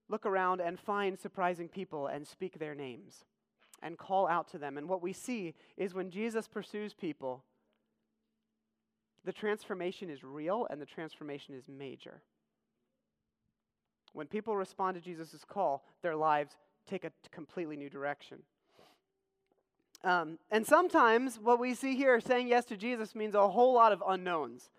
look 0.07 0.25
around 0.25 0.61
and 0.61 0.79
find 0.79 1.19
surprising 1.19 1.67
people 1.67 2.07
and 2.07 2.27
speak 2.27 2.59
their 2.59 2.75
names 2.75 3.25
and 3.81 3.97
call 3.97 4.27
out 4.27 4.47
to 4.49 4.57
them. 4.57 4.77
And 4.77 4.87
what 4.87 5.01
we 5.01 5.13
see 5.13 5.55
is 5.77 5.93
when 5.93 6.11
Jesus 6.11 6.47
pursues 6.47 6.93
people, 6.93 7.43
the 9.25 9.33
transformation 9.33 10.09
is 10.09 10.23
real 10.23 10.67
and 10.69 10.81
the 10.81 10.85
transformation 10.85 11.55
is 11.55 11.67
major. 11.67 12.21
When 14.13 14.27
people 14.27 14.55
respond 14.55 14.95
to 14.95 15.01
Jesus' 15.01 15.43
call, 15.47 15.83
their 16.01 16.15
lives 16.15 16.53
take 16.87 17.03
a 17.03 17.11
completely 17.31 17.75
new 17.75 17.89
direction. 17.89 18.39
Um, 20.03 20.37
and 20.51 20.65
sometimes 20.65 21.39
what 21.39 21.59
we 21.59 21.73
see 21.73 21.95
here, 21.95 22.19
saying 22.21 22.47
yes 22.47 22.65
to 22.65 22.77
Jesus, 22.77 23.15
means 23.15 23.33
a 23.33 23.49
whole 23.49 23.73
lot 23.73 23.91
of 23.91 24.03
unknowns. 24.07 24.69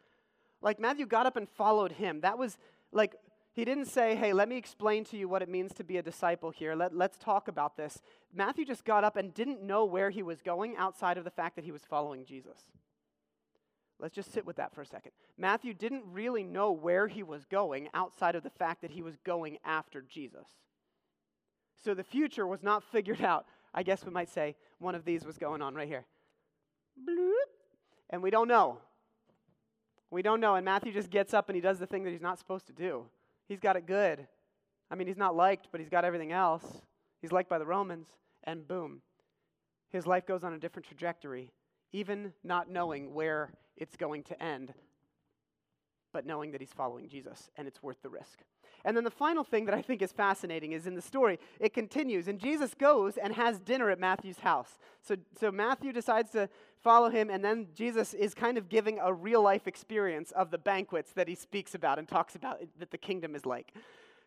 Like 0.62 0.79
Matthew 0.79 1.05
got 1.05 1.26
up 1.26 1.37
and 1.37 1.49
followed 1.49 1.93
him. 1.93 2.21
That 2.21 2.38
was 2.38 2.57
like, 2.93 3.17
he 3.53 3.65
didn't 3.65 3.87
say, 3.87 4.15
hey, 4.15 4.33
let 4.33 4.49
me 4.49 4.57
explain 4.57 5.05
to 5.07 5.17
you 5.17 5.29
what 5.29 5.43
it 5.43 5.49
means 5.49 5.73
to 5.75 5.85
be 5.85 5.97
a 5.97 6.03
disciple 6.03 6.50
here. 6.50 6.75
Let, 6.75 6.95
let's 6.95 7.17
talk 7.19 7.49
about 7.49 7.76
this. 7.76 8.00
Matthew 8.33 8.65
just 8.65 8.85
got 8.85 9.03
up 9.03 9.17
and 9.17 9.35
didn't 9.35 9.62
know 9.62 9.85
where 9.85 10.11
he 10.11 10.23
was 10.23 10.43
going 10.43 10.76
outside 10.76 11.19
of 11.19 11.25
the 11.25 11.31
fact 11.31 11.57
that 11.57 11.65
he 11.65 11.73
was 11.73 11.83
following 11.83 12.25
Jesus. 12.25 12.71
Let's 13.99 14.15
just 14.15 14.33
sit 14.33 14.45
with 14.45 14.57
that 14.57 14.75
for 14.75 14.83
a 14.83 14.87
second. 14.87 15.12
Matthew 15.38 15.73
didn't 15.73 16.05
really 16.12 16.45
know 16.45 16.73
where 16.73 17.09
he 17.09 17.23
was 17.23 17.45
going 17.47 17.88
outside 17.95 18.35
of 18.35 18.43
the 18.43 18.50
fact 18.50 18.83
that 18.83 18.91
he 18.91 19.03
was 19.03 19.17
going 19.25 19.59
after 19.65 20.03
Jesus. 20.03 20.47
So 21.83 21.95
the 21.95 22.05
future 22.05 22.47
was 22.47 22.62
not 22.62 22.85
figured 22.85 23.23
out. 23.23 23.47
I 23.73 23.83
guess 23.83 24.05
we 24.05 24.11
might 24.11 24.29
say 24.29 24.57
one 24.79 24.95
of 24.95 25.05
these 25.05 25.25
was 25.25 25.38
going 25.38 25.62
on 25.62 25.75
right 25.75 25.88
here. 25.88 26.05
Bloop. 27.09 27.33
And 28.11 28.23
we 28.23 28.31
don't 28.31 28.49
know. 28.49 28.79
We 30.11 30.23
don't 30.23 30.41
know. 30.41 30.55
And 30.55 30.65
Matthew 30.65 30.93
just 30.93 31.11
gets 31.11 31.35
up 31.35 31.49
and 31.49 31.57
he 31.57 31.62
does 31.62 31.79
the 31.79 31.87
thing 31.87 32.05
that 32.05 32.11
he's 32.11 32.21
not 32.21 32.38
supposed 32.38 32.67
to 32.67 32.73
do. 32.73 33.07
He's 33.49 33.61
got 33.61 33.76
it 33.76 33.87
good. 33.87 34.26
I 34.91 34.95
mean, 34.95 35.07
he's 35.07 35.17
not 35.17 35.35
liked, 35.35 35.69
but 35.73 35.81
he's 35.81 35.91
got 35.91 36.05
everything 36.05 36.33
else. 36.33 36.65
He's 37.21 37.33
liked 37.33 37.49
by 37.49 37.59
the 37.59 37.67
Romans. 37.67 38.09
And 38.45 38.67
boom, 38.69 39.00
his 39.88 40.07
life 40.07 40.26
goes 40.26 40.45
on 40.45 40.53
a 40.53 40.59
different 40.59 40.87
trajectory 40.87 41.53
even 41.93 42.33
not 42.45 42.71
knowing 42.71 43.14
where 43.14 43.52
it's 43.76 43.97
going 43.97 44.23
to 44.25 44.43
end, 44.43 44.73
but 46.12 46.26
knowing 46.26 46.52
that 46.52 46.61
he's 46.61 46.73
following 46.73 47.09
Jesus 47.09 47.50
and 47.57 47.69
it's 47.69 47.83
worth 47.83 48.00
the 48.02 48.09
risk. 48.09 48.40
And 48.85 48.97
then 48.97 49.05
the 49.05 49.11
final 49.11 49.43
thing 49.43 49.64
that 49.64 49.75
I 49.75 49.83
think 49.83 50.00
is 50.00 50.12
fascinating 50.12 50.73
is 50.73 50.87
in 50.87 50.95
the 50.95 51.02
story, 51.02 51.40
it 51.59 51.75
continues, 51.75 52.28
and 52.28 52.38
Jesus 52.38 52.73
goes 52.73 53.16
and 53.16 53.35
has 53.35 53.59
dinner 53.59 53.90
at 53.90 53.99
Matthew's 53.99 54.38
house. 54.38 54.78
So, 55.02 55.16
so 55.38 55.50
Matthew 55.50 55.93
decides 55.93 56.31
to 56.31 56.49
follow 56.83 57.11
him, 57.11 57.28
and 57.28 57.45
then 57.45 57.66
Jesus 57.75 58.14
is 58.14 58.33
kind 58.33 58.57
of 58.57 58.69
giving 58.69 59.00
a 59.00 59.12
real 59.12 59.43
life 59.43 59.66
experience 59.66 60.31
of 60.33 60.52
the 60.52 60.59
banquets 60.59 61.11
that 61.12 61.26
he 61.26 61.35
speaks 61.35 61.75
about 61.75 61.99
and 61.99 62.07
talks 62.07 62.37
about 62.37 62.61
that 62.78 62.93
the 62.93 62.99
kingdom 62.99 63.35
is 63.35 63.45
like. 63.45 63.73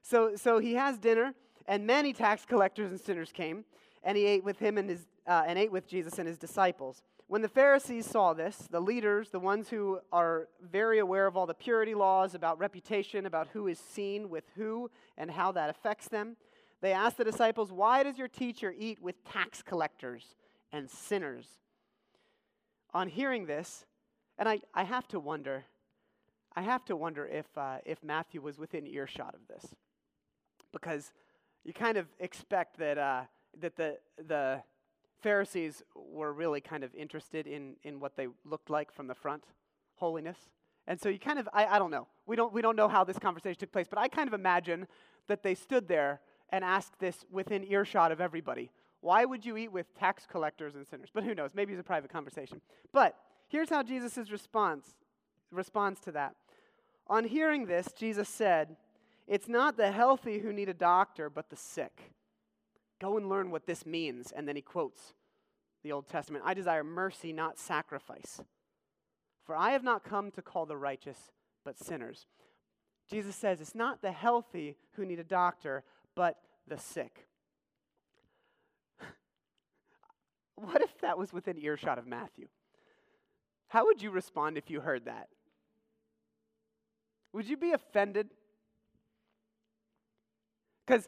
So, 0.02 0.36
so 0.36 0.60
he 0.60 0.74
has 0.74 0.98
dinner, 0.98 1.34
and 1.66 1.88
many 1.88 2.12
tax 2.12 2.46
collectors 2.46 2.92
and 2.92 3.00
sinners 3.00 3.32
came, 3.32 3.64
and 4.04 4.18
he 4.18 4.26
ate 4.26 4.44
with 4.44 4.60
him 4.60 4.78
and, 4.78 4.90
his, 4.90 5.08
uh, 5.26 5.44
and 5.48 5.58
ate 5.58 5.72
with 5.72 5.88
Jesus 5.88 6.20
and 6.20 6.28
his 6.28 6.38
disciples. 6.38 7.02
When 7.30 7.44
the 7.44 7.48
Pharisees 7.48 8.08
saw 8.08 8.34
this, 8.34 8.58
the 8.72 8.80
leaders, 8.80 9.30
the 9.30 9.40
ones 9.40 9.70
who 9.70 10.00
are 10.12 10.48
very 10.64 10.98
aware 10.98 11.28
of 11.28 11.38
all 11.38 11.46
the 11.46 11.54
purity 11.54 11.94
laws 11.94 12.34
about 12.34 12.58
reputation, 12.58 13.28
about 13.28 13.50
who 13.54 13.68
is 13.68 13.78
seen 13.78 14.32
with 14.32 14.46
who 14.56 14.90
and 15.16 15.30
how 15.30 15.52
that 15.52 15.70
affects 15.70 16.08
them, 16.08 16.38
they 16.82 16.92
asked 16.92 17.18
the 17.18 17.24
disciples, 17.24 17.72
Why 17.72 18.02
does 18.02 18.18
your 18.18 18.30
teacher 18.30 18.74
eat 18.76 19.00
with 19.00 19.24
tax 19.26 19.62
collectors 19.62 20.34
and 20.72 20.90
sinners? 20.90 21.46
On 22.96 23.08
hearing 23.08 23.46
this, 23.46 23.86
and 24.40 24.50
I, 24.50 24.62
I 24.74 24.84
have 24.84 25.08
to 25.10 25.20
wonder, 25.20 25.66
I 26.56 26.64
have 26.64 26.84
to 26.86 26.96
wonder 26.96 27.28
if, 27.28 27.46
uh, 27.56 27.78
if 27.86 28.04
Matthew 28.04 28.42
was 28.42 28.58
within 28.58 28.88
earshot 28.88 29.36
of 29.36 29.42
this. 29.48 29.76
Because 30.74 31.14
you 31.64 31.74
kind 31.74 31.98
of 31.98 32.08
expect 32.20 32.80
that, 32.80 32.98
uh, 32.98 33.22
that 33.62 33.76
the, 33.76 34.00
the 34.18 34.64
Pharisees 35.22 35.84
were 35.96 36.34
really 36.34 36.62
kind 36.62 36.84
of 36.84 36.94
interested 36.96 37.48
in, 37.48 37.76
in 37.84 38.00
what 38.00 38.16
they 38.16 38.28
looked 38.46 38.70
like 38.70 38.92
from 38.92 39.08
the 39.08 39.16
front, 39.16 39.44
holiness. 39.96 40.38
And 40.88 41.00
so 41.00 41.10
you 41.10 41.20
kind 41.20 41.40
of, 41.40 41.48
I, 41.54 41.66
I 41.66 41.80
don't 41.80 41.92
know. 41.92 42.08
We 42.26 42.36
don't, 42.36 42.54
we 42.54 42.62
don't 42.62 42.76
know 42.76 42.88
how 42.88 43.04
this 43.04 43.20
conversation 43.20 43.60
took 43.60 43.72
place, 43.72 43.88
but 43.90 44.00
I 44.00 44.08
kind 44.08 44.28
of 44.28 44.34
imagine 44.34 44.88
that 45.28 45.44
they 45.44 45.56
stood 45.56 45.88
there 45.88 46.22
and 46.50 46.64
asked 46.64 47.00
this 47.00 47.26
within 47.32 47.64
earshot 47.64 48.12
of 48.12 48.22
everybody. 48.22 48.72
Why 49.02 49.26
would 49.26 49.46
you 49.46 49.56
eat 49.58 49.72
with 49.72 49.94
tax 49.98 50.26
collectors 50.26 50.76
and 50.76 50.86
sinners? 50.86 51.10
But 51.14 51.24
who 51.24 51.36
knows? 51.36 51.52
Maybe 51.54 51.74
it's 51.74 51.80
a 51.80 51.84
private 51.84 52.12
conversation. 52.12 52.62
But 52.92 53.16
here's 53.48 53.70
how 53.70 53.84
Jesus' 53.84 54.32
response 54.32 54.96
responds 55.52 56.00
to 56.02 56.12
that. 56.14 56.36
On 57.08 57.24
hearing 57.24 57.66
this, 57.66 57.92
Jesus 57.98 58.30
said, 58.30 58.76
It's 59.28 59.48
not 59.48 59.78
the 59.78 59.92
healthy 59.92 60.40
who 60.40 60.54
need 60.54 60.70
a 60.70 60.74
doctor, 60.74 61.30
but 61.30 61.50
the 61.50 61.56
sick. 61.56 62.14
Go 63.00 63.18
and 63.18 63.30
learn 63.30 63.52
what 63.52 63.66
this 63.66 63.86
means. 63.86 64.32
And 64.32 64.48
then 64.48 64.56
he 64.56 64.62
quotes 64.62 65.14
the 65.84 65.92
Old 65.92 66.08
Testament 66.08 66.44
I 66.46 66.54
desire 66.54 66.84
mercy, 66.84 67.34
not 67.34 67.58
sacrifice. 67.58 68.42
For 69.46 69.56
I 69.56 69.72
have 69.72 69.84
not 69.84 70.04
come 70.04 70.32
to 70.32 70.42
call 70.42 70.66
the 70.66 70.78
righteous, 70.78 71.32
but 71.66 71.80
sinners. 71.80 72.28
Jesus 73.10 73.36
says 73.36 73.60
it's 73.62 73.74
not 73.74 74.02
the 74.02 74.12
healthy 74.12 74.76
who 74.94 75.06
need 75.06 75.20
a 75.20 75.24
doctor, 75.24 75.84
but 76.16 76.38
the 76.68 76.78
sick. 76.78 77.26
what 80.56 80.82
if 80.82 81.00
that 81.02 81.18
was 81.18 81.34
within 81.34 81.58
earshot 81.58 81.98
of 81.98 82.06
Matthew? 82.06 82.48
How 83.70 83.86
would 83.86 84.02
you 84.02 84.12
respond 84.12 84.58
if 84.58 84.70
you 84.70 84.82
heard 84.82 85.06
that? 85.06 85.30
Would 87.34 87.48
you 87.48 87.58
be 87.58 87.72
offended? 87.72 88.30
Because 90.86 91.08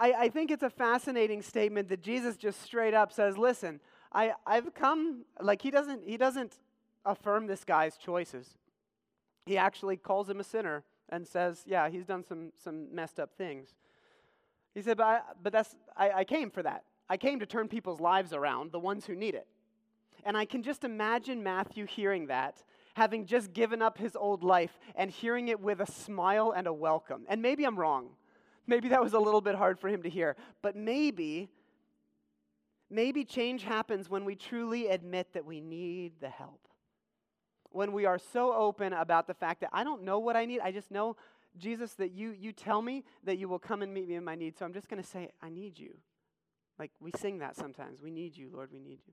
I, 0.00 0.12
I 0.12 0.28
think 0.30 0.50
it's 0.50 0.62
a 0.62 0.70
fascinating 0.70 1.42
statement 1.42 1.90
that 1.90 2.00
Jesus 2.00 2.38
just 2.38 2.62
straight 2.62 2.94
up 2.94 3.12
says, 3.12 3.36
listen, 3.36 3.80
I, 4.12 4.32
I've 4.46 4.72
come, 4.74 5.26
like 5.40 5.60
he 5.60 5.70
doesn't, 5.70 6.08
he 6.08 6.16
doesn't 6.16 6.54
affirm 7.04 7.46
this 7.46 7.64
guy's 7.64 7.98
choices. 7.98 8.56
He 9.44 9.58
actually 9.58 9.98
calls 9.98 10.28
him 10.28 10.40
a 10.40 10.44
sinner 10.44 10.84
and 11.10 11.28
says, 11.28 11.64
yeah, 11.66 11.90
he's 11.90 12.06
done 12.06 12.24
some, 12.24 12.52
some 12.56 12.94
messed 12.94 13.20
up 13.20 13.34
things. 13.36 13.74
He 14.74 14.80
said, 14.80 14.96
but, 14.96 15.04
I, 15.04 15.20
but 15.42 15.52
that's, 15.52 15.76
I, 15.96 16.10
I 16.10 16.24
came 16.24 16.50
for 16.50 16.62
that. 16.62 16.84
I 17.08 17.18
came 17.18 17.40
to 17.40 17.46
turn 17.46 17.68
people's 17.68 18.00
lives 18.00 18.32
around, 18.32 18.72
the 18.72 18.78
ones 18.78 19.04
who 19.04 19.14
need 19.14 19.34
it. 19.34 19.48
And 20.24 20.36
I 20.36 20.44
can 20.46 20.62
just 20.62 20.84
imagine 20.84 21.42
Matthew 21.42 21.84
hearing 21.84 22.28
that, 22.28 22.62
having 22.94 23.26
just 23.26 23.52
given 23.52 23.82
up 23.82 23.98
his 23.98 24.16
old 24.16 24.42
life 24.44 24.78
and 24.94 25.10
hearing 25.10 25.48
it 25.48 25.60
with 25.60 25.80
a 25.80 25.90
smile 25.90 26.52
and 26.56 26.66
a 26.66 26.72
welcome. 26.72 27.24
And 27.28 27.42
maybe 27.42 27.64
I'm 27.64 27.78
wrong. 27.78 28.10
Maybe 28.66 28.88
that 28.88 29.02
was 29.02 29.12
a 29.12 29.18
little 29.18 29.40
bit 29.40 29.54
hard 29.54 29.78
for 29.78 29.88
him 29.88 30.02
to 30.02 30.08
hear. 30.08 30.36
But 30.62 30.76
maybe, 30.76 31.48
maybe 32.88 33.24
change 33.24 33.64
happens 33.64 34.08
when 34.08 34.24
we 34.24 34.36
truly 34.36 34.88
admit 34.88 35.32
that 35.32 35.44
we 35.44 35.60
need 35.60 36.12
the 36.20 36.28
help. 36.28 36.68
When 37.70 37.92
we 37.92 38.04
are 38.04 38.18
so 38.18 38.52
open 38.52 38.92
about 38.92 39.26
the 39.26 39.34
fact 39.34 39.60
that 39.60 39.70
I 39.72 39.84
don't 39.84 40.02
know 40.02 40.18
what 40.18 40.36
I 40.36 40.44
need, 40.44 40.60
I 40.60 40.72
just 40.72 40.90
know, 40.90 41.16
Jesus, 41.56 41.94
that 41.94 42.12
you, 42.12 42.30
you 42.30 42.52
tell 42.52 42.82
me 42.82 43.04
that 43.24 43.38
you 43.38 43.48
will 43.48 43.58
come 43.58 43.82
and 43.82 43.92
meet 43.92 44.08
me 44.08 44.14
in 44.16 44.24
my 44.24 44.34
need. 44.34 44.58
So 44.58 44.64
I'm 44.64 44.72
just 44.72 44.88
going 44.88 45.02
to 45.02 45.08
say, 45.08 45.30
I 45.42 45.48
need 45.48 45.78
you. 45.78 45.96
Like 46.78 46.90
we 47.00 47.12
sing 47.18 47.38
that 47.38 47.56
sometimes. 47.56 48.00
We 48.02 48.10
need 48.10 48.36
you, 48.36 48.50
Lord, 48.52 48.70
we 48.72 48.78
need 48.78 49.00
you. 49.06 49.12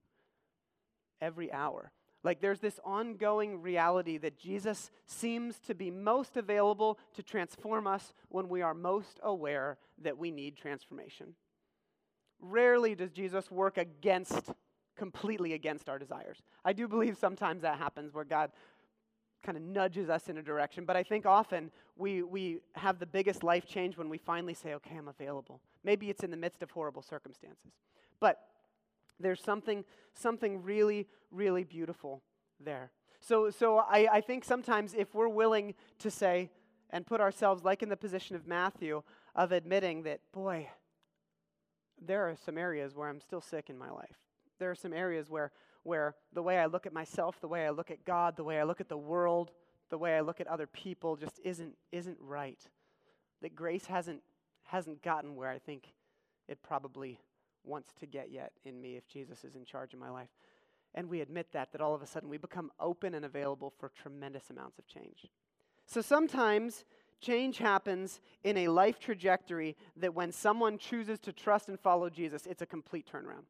Every 1.22 1.52
hour. 1.52 1.92
Like 2.28 2.42
there's 2.42 2.60
this 2.60 2.78
ongoing 2.84 3.62
reality 3.62 4.18
that 4.18 4.38
Jesus 4.38 4.92
seems 5.06 5.60
to 5.60 5.74
be 5.74 5.90
most 5.90 6.36
available 6.36 7.00
to 7.14 7.24
transform 7.24 7.88
us 7.88 8.14
when 8.28 8.50
we 8.50 8.62
are 8.62 8.74
most 8.74 9.22
aware 9.24 9.78
that 10.04 10.18
we 10.18 10.30
need 10.30 10.58
transformation. 10.58 11.36
Rarely 12.42 12.96
does 12.96 13.12
Jesus 13.12 13.50
work 13.50 13.78
against, 13.78 14.52
completely 14.98 15.54
against 15.54 15.88
our 15.88 15.98
desires. 15.98 16.40
I 16.66 16.74
do 16.74 16.90
believe 16.90 17.18
sometimes 17.18 17.62
that 17.62 17.78
happens 17.78 18.14
where 18.14 18.26
God 18.26 18.52
kind 19.42 19.58
of 19.58 19.64
nudges 19.64 20.10
us 20.10 20.28
in 20.28 20.38
a 20.38 20.44
direction, 20.44 20.84
but 20.84 20.98
I 20.98 21.04
think 21.04 21.26
often 21.26 21.72
we, 21.96 22.24
we 22.24 22.60
have 22.76 23.00
the 23.00 23.06
biggest 23.06 23.42
life 23.42 23.66
change 23.66 23.96
when 23.96 24.10
we 24.10 24.18
finally 24.18 24.54
say, 24.54 24.74
okay, 24.74 24.98
I'm 24.98 25.08
available. 25.08 25.62
Maybe 25.86 26.10
it's 26.10 26.26
in 26.26 26.32
the 26.32 26.36
midst 26.36 26.62
of 26.62 26.72
horrible 26.72 27.04
circumstances. 27.04 27.72
But 28.20 28.42
there's 29.20 29.42
something, 29.42 29.84
something 30.14 30.62
really, 30.62 31.08
really 31.32 31.64
beautiful 31.64 32.22
there. 32.60 32.92
So, 33.20 33.50
so 33.50 33.80
I, 33.80 34.08
I 34.12 34.22
think 34.22 34.44
sometimes 34.44 34.94
if 34.94 35.14
we're 35.14 35.28
willing 35.28 35.74
to 36.00 36.12
say 36.12 36.52
and 36.90 37.06
put 37.06 37.20
ourselves 37.20 37.64
like 37.64 37.84
in 37.84 37.90
the 37.90 37.98
position 37.98 38.36
of 38.36 38.48
Matthew 38.48 39.02
of 39.36 39.52
admitting 39.52 40.04
that, 40.04 40.20
boy, 40.34 40.70
there 42.00 42.30
are 42.30 42.36
some 42.36 42.58
areas 42.58 42.96
where 42.96 43.10
I'm 43.10 43.22
still 43.22 43.42
sick 43.42 43.70
in 43.70 43.78
my 43.78 43.90
life. 43.90 44.18
There 44.60 44.72
are 44.72 44.76
some 44.76 44.94
areas 44.94 45.30
where, 45.30 45.52
where 45.84 46.16
the 46.34 46.44
way 46.44 46.60
I 46.60 46.66
look 46.68 46.86
at 46.86 46.94
myself, 46.94 47.40
the 47.42 47.48
way 47.48 47.66
I 47.66 47.72
look 47.72 47.92
at 47.92 48.06
God, 48.06 48.36
the 48.38 48.44
way 48.44 48.60
I 48.60 48.64
look 48.64 48.82
at 48.82 48.90
the 48.90 48.98
world, 48.98 49.52
the 49.90 49.98
way 49.98 50.16
I 50.16 50.22
look 50.22 50.40
at 50.40 50.48
other 50.48 50.68
people 50.68 51.16
just 51.16 51.40
isn't, 51.44 51.76
isn't 51.92 52.18
right. 52.20 52.60
That 53.42 53.56
grace 53.56 53.86
hasn't, 53.86 54.22
hasn't 54.64 55.02
gotten 55.02 55.36
where 55.36 55.50
I 55.50 55.60
think 55.60 55.94
it 56.48 56.62
probably 56.62 57.20
wants 57.68 57.94
to 58.00 58.06
get 58.06 58.32
yet 58.32 58.54
in 58.66 58.80
me 58.82 58.96
if 58.96 59.08
Jesus 59.08 59.44
is 59.44 59.56
in 59.56 59.66
charge 59.66 59.94
of 59.94 60.00
my 60.00 60.10
life. 60.10 60.30
And 60.96 61.10
we 61.10 61.22
admit 61.22 61.52
that, 61.52 61.72
that 61.72 61.82
all 61.82 61.94
of 61.94 62.02
a 62.02 62.08
sudden 62.08 62.30
we 62.30 62.38
become 62.38 62.72
open 62.80 63.14
and 63.14 63.26
available 63.26 63.74
for 63.78 63.90
tremendous 63.90 64.50
amounts 64.50 64.80
of 64.80 64.88
change. 64.88 65.28
So 65.86 66.02
sometimes 66.02 66.86
change 67.22 67.58
happens 67.58 68.20
in 68.44 68.58
a 68.58 68.68
life 68.68 69.00
trajectory 69.00 69.76
that 69.96 70.14
when 70.14 70.32
someone 70.32 70.78
chooses 70.78 71.20
to 71.20 71.34
trust 71.34 71.70
and 71.70 71.80
follow 71.80 72.10
Jesus, 72.10 72.46
it's 72.46 72.62
a 72.62 72.66
complete 72.66 73.08
turnaround. 73.12 73.46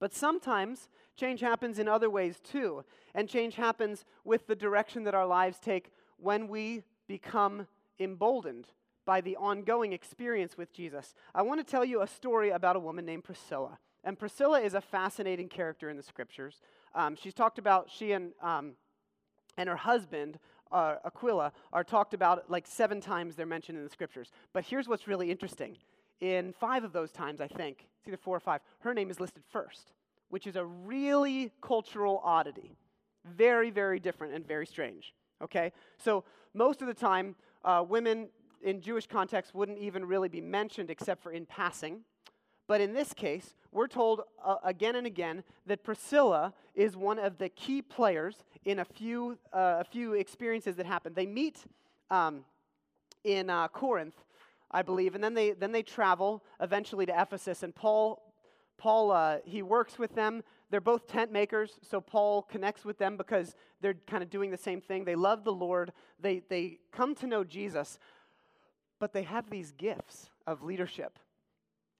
But 0.00 0.14
sometimes 0.14 0.88
change 1.14 1.40
happens 1.40 1.78
in 1.78 1.86
other 1.86 2.08
ways 2.08 2.40
too. 2.40 2.84
And 3.14 3.28
change 3.28 3.54
happens 3.54 4.04
with 4.24 4.46
the 4.46 4.56
direction 4.56 5.04
that 5.04 5.14
our 5.14 5.26
lives 5.26 5.58
take 5.60 5.92
when 6.16 6.48
we 6.48 6.82
become 7.06 7.66
emboldened 7.98 8.66
by 9.04 9.20
the 9.20 9.36
ongoing 9.36 9.92
experience 9.92 10.56
with 10.56 10.72
Jesus. 10.72 11.14
I 11.34 11.42
want 11.42 11.64
to 11.64 11.70
tell 11.70 11.84
you 11.84 12.02
a 12.02 12.06
story 12.06 12.50
about 12.50 12.76
a 12.76 12.80
woman 12.80 13.04
named 13.04 13.24
Priscilla. 13.24 13.78
And 14.04 14.18
Priscilla 14.18 14.60
is 14.60 14.74
a 14.74 14.80
fascinating 14.80 15.48
character 15.48 15.90
in 15.90 15.96
the 15.96 16.02
scriptures. 16.02 16.60
Um, 16.94 17.16
she's 17.16 17.34
talked 17.34 17.58
about, 17.58 17.90
she 17.90 18.12
and, 18.12 18.32
um, 18.42 18.72
and 19.56 19.68
her 19.68 19.76
husband, 19.76 20.38
uh, 20.72 20.96
Aquila, 21.04 21.52
are 21.72 21.84
talked 21.84 22.14
about 22.14 22.50
like 22.50 22.66
seven 22.66 23.00
times 23.00 23.36
they're 23.36 23.46
mentioned 23.46 23.78
in 23.78 23.84
the 23.84 23.90
scriptures. 23.90 24.30
But 24.52 24.64
here's 24.64 24.88
what's 24.88 25.06
really 25.06 25.30
interesting. 25.30 25.76
In 26.20 26.52
five 26.52 26.84
of 26.84 26.92
those 26.92 27.10
times, 27.10 27.40
I 27.40 27.48
think, 27.48 27.86
it's 27.98 28.08
either 28.08 28.16
four 28.16 28.36
or 28.36 28.40
five, 28.40 28.60
her 28.80 28.94
name 28.94 29.10
is 29.10 29.20
listed 29.20 29.42
first, 29.50 29.92
which 30.28 30.46
is 30.46 30.56
a 30.56 30.64
really 30.64 31.52
cultural 31.62 32.20
oddity. 32.24 32.76
Very, 33.24 33.70
very 33.70 33.98
different 33.98 34.34
and 34.34 34.46
very 34.46 34.66
strange. 34.66 35.14
Okay? 35.42 35.72
So 35.98 36.24
most 36.54 36.80
of 36.80 36.88
the 36.88 36.94
time, 36.94 37.36
uh, 37.64 37.84
women 37.86 38.28
in 38.62 38.80
Jewish 38.80 39.06
context 39.06 39.54
wouldn't 39.54 39.78
even 39.78 40.04
really 40.04 40.28
be 40.28 40.40
mentioned 40.40 40.90
except 40.90 41.22
for 41.22 41.32
in 41.32 41.46
passing. 41.46 42.00
But 42.66 42.80
in 42.80 42.92
this 42.92 43.12
case, 43.12 43.54
we're 43.72 43.88
told 43.88 44.22
uh, 44.44 44.56
again 44.62 44.94
and 44.94 45.06
again 45.06 45.42
that 45.66 45.82
Priscilla 45.82 46.54
is 46.74 46.96
one 46.96 47.18
of 47.18 47.38
the 47.38 47.48
key 47.48 47.82
players 47.82 48.44
in 48.64 48.78
a 48.78 48.84
few, 48.84 49.38
uh, 49.52 49.78
a 49.80 49.84
few 49.84 50.14
experiences 50.14 50.76
that 50.76 50.86
happen. 50.86 51.12
They 51.12 51.26
meet 51.26 51.64
um, 52.10 52.44
in 53.24 53.50
uh, 53.50 53.68
Corinth, 53.68 54.14
I 54.70 54.82
believe, 54.82 55.14
and 55.14 55.24
then 55.24 55.34
they, 55.34 55.50
then 55.50 55.72
they 55.72 55.82
travel 55.82 56.44
eventually 56.60 57.06
to 57.06 57.20
Ephesus, 57.20 57.62
and 57.62 57.74
Paul, 57.74 58.22
Paul, 58.78 59.10
uh, 59.10 59.38
he 59.44 59.62
works 59.62 59.98
with 59.98 60.14
them. 60.14 60.42
They're 60.70 60.80
both 60.80 61.08
tent 61.08 61.32
makers, 61.32 61.80
so 61.82 62.00
Paul 62.00 62.42
connects 62.42 62.84
with 62.84 62.98
them 62.98 63.16
because 63.16 63.56
they're 63.80 63.96
kind 64.06 64.22
of 64.22 64.30
doing 64.30 64.52
the 64.52 64.56
same 64.56 64.80
thing. 64.80 65.04
They 65.04 65.16
love 65.16 65.42
the 65.42 65.52
Lord, 65.52 65.92
they, 66.20 66.42
they 66.48 66.78
come 66.92 67.16
to 67.16 67.26
know 67.26 67.42
Jesus, 67.42 67.98
but 69.00 69.12
they 69.12 69.24
have 69.24 69.50
these 69.50 69.72
gifts 69.72 70.30
of 70.46 70.62
leadership. 70.62 71.18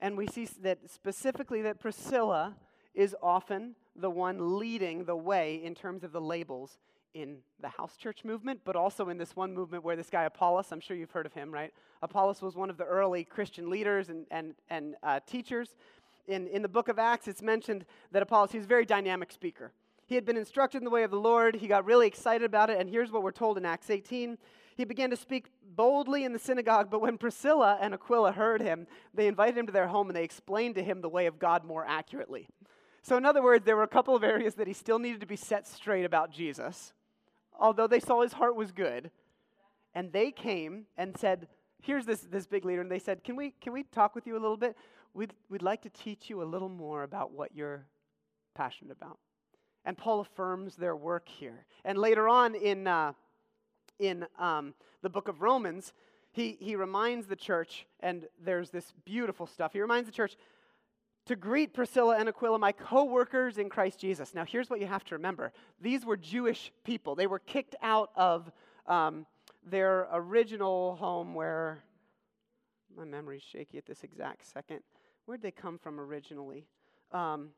And 0.00 0.16
we 0.16 0.28
see 0.28 0.46
that 0.62 0.78
specifically 0.88 1.62
that 1.62 1.80
Priscilla 1.80 2.54
is 2.94 3.16
often 3.22 3.74
the 3.96 4.10
one 4.10 4.58
leading 4.58 5.04
the 5.04 5.16
way 5.16 5.60
in 5.62 5.74
terms 5.74 6.04
of 6.04 6.12
the 6.12 6.20
labels 6.20 6.78
in 7.12 7.38
the 7.60 7.68
house 7.68 7.96
church 7.96 8.24
movement, 8.24 8.60
but 8.64 8.76
also 8.76 9.08
in 9.08 9.18
this 9.18 9.34
one 9.34 9.52
movement 9.52 9.82
where 9.82 9.96
this 9.96 10.10
guy 10.10 10.24
Apollos, 10.24 10.70
I'm 10.70 10.80
sure 10.80 10.96
you've 10.96 11.10
heard 11.10 11.26
of 11.26 11.32
him, 11.32 11.50
right? 11.50 11.72
Apollos 12.02 12.40
was 12.40 12.54
one 12.54 12.70
of 12.70 12.76
the 12.76 12.84
early 12.84 13.24
Christian 13.24 13.68
leaders 13.68 14.08
and, 14.08 14.26
and, 14.30 14.54
and 14.68 14.94
uh, 15.02 15.20
teachers. 15.26 15.74
In, 16.28 16.46
in 16.48 16.62
the 16.62 16.68
book 16.68 16.88
of 16.88 16.98
Acts, 16.98 17.26
it's 17.26 17.42
mentioned 17.42 17.84
that 18.12 18.22
Apollos, 18.22 18.52
he 18.52 18.58
was 18.58 18.66
a 18.66 18.68
very 18.68 18.86
dynamic 18.86 19.32
speaker. 19.32 19.72
He 20.06 20.14
had 20.14 20.24
been 20.24 20.36
instructed 20.36 20.78
in 20.78 20.84
the 20.84 20.90
way 20.90 21.02
of 21.02 21.10
the 21.10 21.20
Lord. 21.20 21.56
He 21.56 21.66
got 21.66 21.84
really 21.84 22.06
excited 22.06 22.44
about 22.44 22.70
it. 22.70 22.80
And 22.80 22.88
here's 22.88 23.10
what 23.10 23.22
we're 23.22 23.30
told 23.32 23.58
in 23.58 23.64
Acts 23.64 23.90
18. 23.90 24.38
He 24.80 24.86
began 24.86 25.10
to 25.10 25.16
speak 25.16 25.50
boldly 25.76 26.24
in 26.24 26.32
the 26.32 26.38
synagogue, 26.38 26.88
but 26.90 27.02
when 27.02 27.18
Priscilla 27.18 27.76
and 27.82 27.92
Aquila 27.92 28.32
heard 28.32 28.62
him, 28.62 28.86
they 29.12 29.26
invited 29.26 29.58
him 29.58 29.66
to 29.66 29.72
their 29.72 29.88
home 29.88 30.08
and 30.08 30.16
they 30.16 30.24
explained 30.24 30.76
to 30.76 30.82
him 30.82 31.02
the 31.02 31.08
way 31.10 31.26
of 31.26 31.38
God 31.38 31.66
more 31.66 31.84
accurately. 31.86 32.48
So, 33.02 33.18
in 33.18 33.26
other 33.26 33.42
words, 33.42 33.66
there 33.66 33.76
were 33.76 33.82
a 33.82 33.86
couple 33.88 34.16
of 34.16 34.24
areas 34.24 34.54
that 34.54 34.66
he 34.66 34.72
still 34.72 34.98
needed 34.98 35.20
to 35.20 35.26
be 35.26 35.36
set 35.36 35.68
straight 35.68 36.06
about 36.06 36.32
Jesus, 36.32 36.94
although 37.58 37.86
they 37.86 38.00
saw 38.00 38.22
his 38.22 38.32
heart 38.32 38.56
was 38.56 38.72
good. 38.72 39.10
And 39.94 40.14
they 40.14 40.30
came 40.30 40.86
and 40.96 41.14
said, 41.14 41.48
Here's 41.82 42.06
this, 42.06 42.22
this 42.22 42.46
big 42.46 42.64
leader. 42.64 42.80
And 42.80 42.90
they 42.90 42.98
said, 42.98 43.22
Can 43.22 43.36
we, 43.36 43.52
can 43.60 43.74
we 43.74 43.82
talk 43.82 44.14
with 44.14 44.26
you 44.26 44.32
a 44.32 44.40
little 44.40 44.56
bit? 44.56 44.78
We'd, 45.12 45.34
we'd 45.50 45.60
like 45.60 45.82
to 45.82 45.90
teach 45.90 46.30
you 46.30 46.42
a 46.42 46.44
little 46.44 46.70
more 46.70 47.02
about 47.02 47.32
what 47.32 47.54
you're 47.54 47.84
passionate 48.54 48.96
about. 48.96 49.18
And 49.84 49.98
Paul 49.98 50.20
affirms 50.20 50.76
their 50.76 50.96
work 50.96 51.28
here. 51.28 51.66
And 51.84 51.98
later 51.98 52.30
on 52.30 52.54
in, 52.54 52.86
uh, 52.86 53.12
in 54.00 54.26
um, 54.38 54.74
the 55.02 55.10
book 55.10 55.28
of 55.28 55.42
Romans, 55.42 55.92
he, 56.32 56.56
he 56.60 56.74
reminds 56.74 57.26
the 57.26 57.36
church, 57.36 57.86
and 58.00 58.26
there's 58.42 58.70
this 58.70 58.92
beautiful 59.04 59.46
stuff. 59.46 59.72
He 59.72 59.80
reminds 59.80 60.08
the 60.08 60.14
church 60.14 60.36
to 61.26 61.36
greet 61.36 61.74
Priscilla 61.74 62.16
and 62.18 62.28
Aquila, 62.28 62.58
my 62.58 62.72
co 62.72 63.04
workers 63.04 63.58
in 63.58 63.68
Christ 63.68 64.00
Jesus. 64.00 64.34
Now, 64.34 64.44
here's 64.44 64.70
what 64.70 64.80
you 64.80 64.86
have 64.86 65.04
to 65.04 65.14
remember 65.14 65.52
these 65.80 66.04
were 66.04 66.16
Jewish 66.16 66.72
people. 66.84 67.14
They 67.14 67.26
were 67.26 67.38
kicked 67.38 67.76
out 67.82 68.10
of 68.16 68.50
um, 68.86 69.26
their 69.64 70.08
original 70.12 70.96
home 70.96 71.34
where 71.34 71.82
my 72.96 73.04
memory's 73.04 73.42
shaky 73.42 73.78
at 73.78 73.86
this 73.86 74.02
exact 74.02 74.50
second. 74.50 74.80
Where'd 75.26 75.42
they 75.42 75.50
come 75.50 75.78
from 75.78 76.00
originally? 76.00 76.66
Um, 77.12 77.50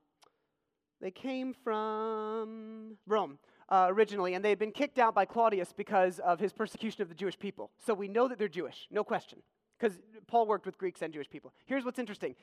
they 1.00 1.10
came 1.10 1.54
from 1.64 2.96
Rome 3.06 3.38
uh, 3.72 3.86
originally, 3.88 4.34
and 4.34 4.44
they 4.44 4.50
had 4.50 4.58
been 4.58 4.70
kicked 4.70 4.98
out 4.98 5.14
by 5.14 5.24
Claudius 5.24 5.72
because 5.72 6.18
of 6.18 6.38
his 6.38 6.52
persecution 6.52 7.00
of 7.00 7.08
the 7.08 7.14
Jewish 7.14 7.38
people. 7.38 7.70
So 7.78 7.94
we 7.94 8.06
know 8.06 8.28
that 8.28 8.38
they're 8.38 8.46
Jewish, 8.46 8.86
no 8.90 9.02
question, 9.02 9.38
because 9.78 9.98
Paul 10.26 10.46
worked 10.46 10.66
with 10.66 10.76
Greeks 10.76 11.00
and 11.00 11.10
Jewish 11.10 11.30
people. 11.30 11.54
Here's 11.64 11.82
what's 11.82 11.98
interesting 11.98 12.36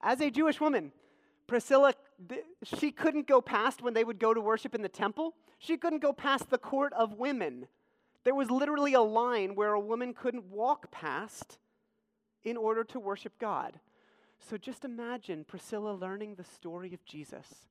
as 0.00 0.20
a 0.20 0.30
Jewish 0.30 0.60
woman, 0.60 0.92
Priscilla, 1.48 1.94
she 2.62 2.92
couldn't 2.92 3.26
go 3.26 3.40
past 3.40 3.82
when 3.82 3.94
they 3.94 4.04
would 4.04 4.20
go 4.20 4.32
to 4.32 4.40
worship 4.40 4.76
in 4.76 4.82
the 4.82 4.88
temple. 4.88 5.34
She 5.58 5.76
couldn't 5.76 6.02
go 6.02 6.12
past 6.12 6.50
the 6.50 6.58
court 6.58 6.92
of 6.92 7.14
women. 7.14 7.66
There 8.22 8.34
was 8.34 8.48
literally 8.48 8.94
a 8.94 9.00
line 9.00 9.56
where 9.56 9.72
a 9.72 9.80
woman 9.80 10.14
couldn't 10.14 10.44
walk 10.44 10.92
past 10.92 11.58
in 12.44 12.56
order 12.56 12.84
to 12.84 13.00
worship 13.00 13.32
God. 13.40 13.80
So 14.38 14.56
just 14.56 14.84
imagine 14.84 15.44
Priscilla 15.44 15.92
learning 15.92 16.36
the 16.36 16.44
story 16.44 16.94
of 16.94 17.04
Jesus 17.04 17.66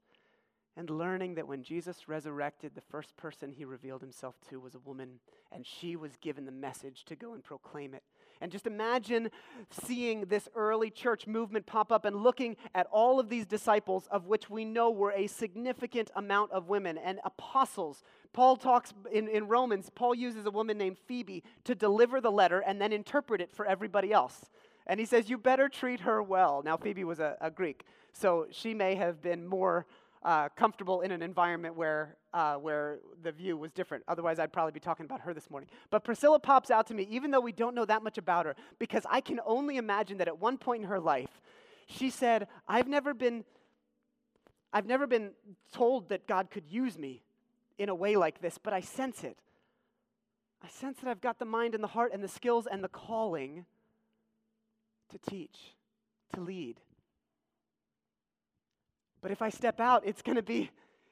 and 0.78 0.90
learning 0.90 1.36
that 1.36 1.48
when 1.48 1.64
Jesus 1.64 2.08
resurrected, 2.08 2.72
the 2.76 2.82
first 2.82 3.16
person 3.16 3.52
he 3.52 3.64
revealed 3.64 4.02
himself 4.02 4.36
to 4.50 4.60
was 4.60 4.76
a 4.76 4.80
woman, 4.80 5.20
and 5.52 5.66
she 5.66 5.96
was 5.96 6.18
given 6.18 6.46
the 6.46 6.52
message 6.52 7.06
to 7.06 7.16
go 7.16 7.34
and 7.34 7.44
proclaim 7.44 7.94
it. 7.94 8.04
And 8.42 8.52
just 8.52 8.68
imagine 8.68 9.30
seeing 9.72 10.26
this 10.26 10.50
early 10.54 10.90
church 10.90 11.26
movement 11.26 11.66
pop 11.66 11.92
up 11.92 12.04
and 12.04 12.18
looking 12.18 12.58
at 12.74 12.88
all 12.92 13.20
of 13.20 13.30
these 13.30 13.46
disciples, 13.46 14.08
of 14.12 14.26
which 14.26 14.50
we 14.50 14.66
know 14.66 14.92
were 14.92 15.14
a 15.14 15.28
significant 15.28 16.12
amount 16.16 16.52
of 16.52 16.68
women 16.68 16.98
and 16.98 17.20
apostles. 17.24 18.04
Paul 18.34 18.58
talks 18.58 18.94
in, 19.12 19.30
in 19.30 19.48
Romans, 19.48 19.90
Paul 19.96 20.14
uses 20.14 20.46
a 20.46 20.52
woman 20.52 20.78
named 20.78 20.98
Phoebe 20.98 21.44
to 21.64 21.74
deliver 21.74 22.20
the 22.20 22.32
letter 22.32 22.60
and 22.60 22.82
then 22.82 22.92
interpret 22.92 23.40
it 23.40 23.54
for 23.54 23.66
everybody 23.66 24.12
else. 24.12 24.50
And 24.88 25.00
he 25.00 25.06
says, 25.06 25.30
You 25.30 25.38
better 25.38 25.70
treat 25.70 26.02
her 26.02 26.22
well. 26.22 26.62
Now, 26.64 26.78
Phoebe 26.78 27.04
was 27.04 27.20
a, 27.20 27.38
a 27.42 27.50
Greek, 27.50 27.86
so 28.14 28.48
she 28.52 28.74
may 28.74 28.96
have 28.96 29.22
been 29.22 29.48
more 29.48 29.86
uh, 30.26 30.50
comfortable 30.56 31.02
in 31.02 31.12
an 31.12 31.22
environment 31.22 31.76
where, 31.76 32.18
uh, 32.34 32.56
where 32.56 32.98
the 33.22 33.32
view 33.32 33.56
was 33.56 33.72
different. 33.72 34.04
Otherwise, 34.08 34.40
I'd 34.40 34.52
probably 34.52 34.72
be 34.72 34.80
talking 34.80 35.06
about 35.06 35.22
her 35.22 35.36
this 35.36 35.52
morning. 35.52 35.70
But 35.92 36.04
Priscilla 36.04 36.40
pops 36.40 36.72
out 36.72 36.88
to 36.88 36.96
me, 36.96 37.08
even 37.12 37.30
though 37.30 37.40
we 37.40 37.52
don't 37.52 37.76
know 37.76 37.86
that 37.86 38.02
much 38.02 38.18
about 38.18 38.48
her, 38.48 38.56
because 38.80 39.04
I 39.08 39.22
can 39.22 39.40
only 39.46 39.78
imagine 39.78 40.18
that 40.18 40.28
at 40.28 40.40
one 40.40 40.58
point 40.58 40.82
in 40.82 40.90
her 40.90 41.00
life, 41.00 41.30
she 41.88 42.10
said, 42.10 42.48
I've 42.68 42.88
never 42.88 43.14
been, 43.14 43.46
I've 44.74 44.88
never 44.88 45.06
been 45.06 45.30
told 45.72 46.10
that 46.10 46.26
God 46.28 46.50
could 46.50 46.66
use 46.68 46.98
me 46.98 47.22
in 47.78 47.90
a 47.90 47.96
way 47.96 48.16
like 48.16 48.42
this, 48.42 48.58
but 48.58 48.74
I 48.74 48.82
sense 48.82 49.24
it. 49.24 49.38
I 50.64 50.70
sense 50.70 50.98
that 51.02 51.10
I've 51.10 51.22
got 51.22 51.38
the 51.38 51.46
mind 51.46 51.76
and 51.76 51.84
the 51.84 51.88
heart 51.88 52.12
and 52.14 52.24
the 52.24 52.28
skills 52.28 52.66
and 52.66 52.84
the 52.84 52.90
calling 52.90 53.66
to 55.12 55.20
teach, 55.30 55.76
to 56.34 56.42
lead. 56.42 56.82
But 59.26 59.32
if 59.32 59.42
I 59.42 59.50
step 59.50 59.80
out, 59.80 60.04
it's 60.06 60.22
going 60.22 60.36
to 60.36 60.44
be 60.44 60.70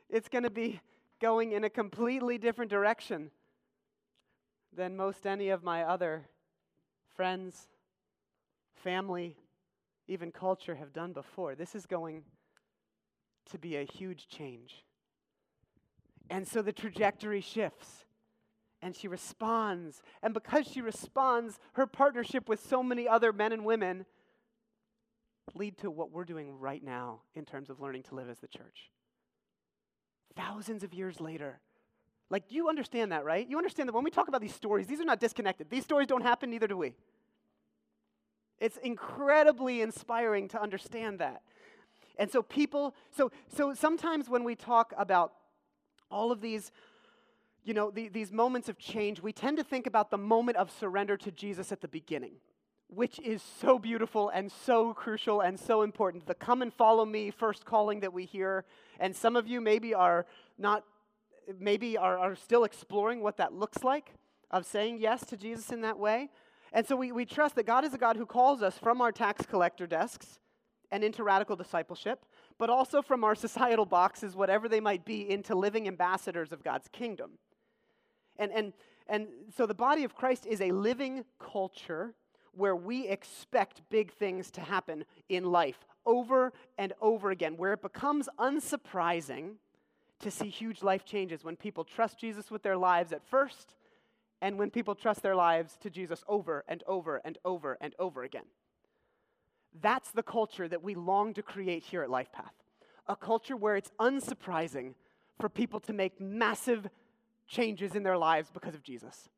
it's 0.07 0.29
going 0.29 0.43
to 0.43 0.51
be 0.51 0.79
going 1.19 1.53
in 1.53 1.63
a 1.63 1.69
completely 1.71 2.37
different 2.37 2.69
direction 2.69 3.31
than 4.71 4.95
most 4.95 5.25
any 5.25 5.49
of 5.49 5.63
my 5.63 5.81
other 5.81 6.27
friends, 7.15 7.69
family, 8.83 9.35
even 10.07 10.31
culture 10.31 10.75
have 10.75 10.93
done 10.93 11.11
before. 11.11 11.55
This 11.55 11.73
is 11.73 11.87
going 11.87 12.21
to 13.49 13.57
be 13.57 13.77
a 13.77 13.83
huge 13.83 14.27
change. 14.27 14.85
And 16.29 16.47
so 16.47 16.61
the 16.61 16.71
trajectory 16.71 17.41
shifts. 17.41 18.05
And 18.79 18.95
she 18.95 19.07
responds. 19.07 20.03
And 20.21 20.35
because 20.35 20.67
she 20.67 20.81
responds, 20.81 21.59
her 21.73 21.87
partnership 21.87 22.47
with 22.47 22.63
so 22.63 22.83
many 22.83 23.07
other 23.07 23.33
men 23.33 23.51
and 23.51 23.65
women 23.65 24.05
lead 25.53 25.77
to 25.79 25.91
what 25.91 26.11
we're 26.11 26.25
doing 26.25 26.57
right 26.59 26.83
now 26.83 27.21
in 27.35 27.45
terms 27.45 27.69
of 27.69 27.79
learning 27.79 28.03
to 28.03 28.15
live 28.15 28.29
as 28.29 28.39
the 28.39 28.47
church. 28.47 28.89
Thousands 30.35 30.83
of 30.83 30.93
years 30.93 31.19
later. 31.19 31.59
Like, 32.29 32.45
you 32.49 32.69
understand 32.69 33.11
that, 33.11 33.25
right? 33.25 33.47
You 33.47 33.57
understand 33.57 33.89
that 33.89 33.93
when 33.93 34.03
we 34.03 34.09
talk 34.09 34.27
about 34.27 34.41
these 34.41 34.55
stories, 34.55 34.87
these 34.87 34.99
are 34.99 35.05
not 35.05 35.19
disconnected. 35.19 35.69
These 35.69 35.83
stories 35.83 36.07
don't 36.07 36.23
happen, 36.23 36.49
neither 36.49 36.67
do 36.67 36.77
we. 36.77 36.95
It's 38.59 38.77
incredibly 38.77 39.81
inspiring 39.81 40.47
to 40.49 40.61
understand 40.61 41.19
that. 41.19 41.43
And 42.17 42.31
so, 42.31 42.41
people, 42.41 42.95
so, 43.15 43.31
so 43.55 43.73
sometimes 43.73 44.29
when 44.29 44.43
we 44.43 44.55
talk 44.55 44.93
about 44.97 45.33
all 46.09 46.31
of 46.31 46.41
these, 46.41 46.71
you 47.63 47.73
know, 47.73 47.91
the, 47.91 48.07
these 48.07 48.31
moments 48.31 48.69
of 48.69 48.77
change, 48.77 49.21
we 49.21 49.33
tend 49.33 49.57
to 49.57 49.63
think 49.63 49.85
about 49.85 50.09
the 50.09 50.17
moment 50.17 50.57
of 50.57 50.71
surrender 50.71 51.17
to 51.17 51.31
Jesus 51.31 51.71
at 51.71 51.81
the 51.81 51.87
beginning 51.87 52.33
which 52.95 53.19
is 53.19 53.41
so 53.41 53.79
beautiful 53.79 54.29
and 54.29 54.51
so 54.51 54.93
crucial 54.93 55.41
and 55.41 55.59
so 55.59 55.81
important. 55.81 56.25
The 56.25 56.35
come 56.35 56.61
and 56.61 56.73
follow 56.73 57.05
me 57.05 57.31
first 57.31 57.65
calling 57.65 58.01
that 58.01 58.13
we 58.13 58.25
hear. 58.25 58.65
And 58.99 59.15
some 59.15 59.35
of 59.35 59.47
you 59.47 59.61
maybe 59.61 59.93
are 59.93 60.25
not, 60.57 60.83
maybe 61.59 61.97
are, 61.97 62.17
are 62.17 62.35
still 62.35 62.63
exploring 62.63 63.21
what 63.21 63.37
that 63.37 63.53
looks 63.53 63.83
like 63.83 64.13
of 64.51 64.65
saying 64.65 64.99
yes 64.99 65.25
to 65.27 65.37
Jesus 65.37 65.71
in 65.71 65.81
that 65.81 65.97
way. 65.97 66.29
And 66.71 66.87
so 66.87 66.95
we, 66.95 67.11
we 67.11 67.25
trust 67.25 67.55
that 67.55 67.65
God 67.65 67.85
is 67.85 67.93
a 67.93 67.97
God 67.97 68.17
who 68.17 68.25
calls 68.25 68.61
us 68.61 68.77
from 68.77 69.01
our 69.01 69.11
tax 69.11 69.45
collector 69.45 69.87
desks 69.87 70.39
and 70.91 71.03
into 71.03 71.23
radical 71.23 71.55
discipleship, 71.55 72.25
but 72.59 72.69
also 72.69 73.01
from 73.01 73.23
our 73.23 73.35
societal 73.47 73.85
boxes, 73.85 74.35
whatever 74.35 74.69
they 74.69 74.79
might 74.79 75.05
be, 75.05 75.29
into 75.29 75.55
living 75.55 75.87
ambassadors 75.87 76.51
of 76.51 76.63
God's 76.63 76.87
kingdom. 76.91 77.31
And, 78.37 78.51
and, 78.51 78.73
and 79.07 79.27
so 79.55 79.65
the 79.65 79.73
body 79.73 80.03
of 80.03 80.15
Christ 80.15 80.45
is 80.45 80.61
a 80.61 80.71
living 80.71 81.25
culture 81.39 82.15
where 82.55 82.75
we 82.75 83.07
expect 83.07 83.81
big 83.89 84.11
things 84.13 84.51
to 84.51 84.61
happen 84.61 85.05
in 85.29 85.45
life 85.45 85.85
over 86.05 86.53
and 86.77 86.93
over 87.01 87.31
again, 87.31 87.57
where 87.57 87.73
it 87.73 87.81
becomes 87.81 88.27
unsurprising 88.37 89.53
to 90.19 90.31
see 90.31 90.49
huge 90.49 90.83
life 90.83 91.05
changes 91.05 91.43
when 91.43 91.55
people 91.55 91.83
trust 91.83 92.19
Jesus 92.19 92.51
with 92.51 92.63
their 92.63 92.77
lives 92.77 93.11
at 93.11 93.27
first 93.27 93.75
and 94.41 94.57
when 94.57 94.69
people 94.69 94.95
trust 94.95 95.21
their 95.21 95.35
lives 95.35 95.77
to 95.81 95.89
Jesus 95.89 96.23
over 96.27 96.63
and 96.67 96.83
over 96.87 97.21
and 97.23 97.37
over 97.45 97.77
and 97.79 97.95
over 97.99 98.23
again. 98.23 98.45
That's 99.81 100.11
the 100.11 100.23
culture 100.23 100.67
that 100.67 100.83
we 100.83 100.95
long 100.95 101.33
to 101.33 101.41
create 101.41 101.83
here 101.83 102.03
at 102.03 102.09
LifePath. 102.09 102.51
A 103.07 103.15
culture 103.15 103.57
where 103.57 103.75
it's 103.75 103.91
unsurprising 103.99 104.93
for 105.39 105.49
people 105.49 105.79
to 105.81 105.93
make 105.93 106.21
massive 106.21 106.87
changes 107.47 107.95
in 107.95 108.03
their 108.03 108.17
lives 108.17 108.49
because 108.53 108.75
of 108.75 108.83
Jesus 108.83 109.29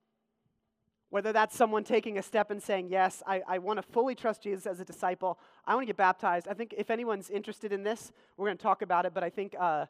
Whether 1.16 1.32
that's 1.32 1.56
someone 1.56 1.86
taking 1.86 2.18
a 2.18 2.22
step 2.22 2.52
and 2.52 2.62
saying, 2.62 2.90
Yes, 2.90 3.24
I, 3.26 3.42
I 3.48 3.58
want 3.60 3.78
to 3.78 3.84
fully 3.84 4.16
trust 4.16 4.44
Jesus 4.44 4.66
as 4.66 4.82
a 4.82 4.84
disciple. 4.84 5.40
I 5.66 5.74
want 5.74 5.84
to 5.84 5.86
get 5.88 5.96
baptized. 5.96 6.50
I 6.50 6.54
think 6.54 6.76
if 6.78 6.90
anyone's 6.90 7.30
interested 7.30 7.72
in 7.72 7.84
this, 7.84 8.12
we're 8.36 8.48
going 8.48 8.58
to 8.58 8.62
talk 8.62 8.82
about 8.82 9.06
it, 9.06 9.14
but 9.14 9.24
I 9.24 9.30
think 9.30 9.56
uh, 9.58 9.86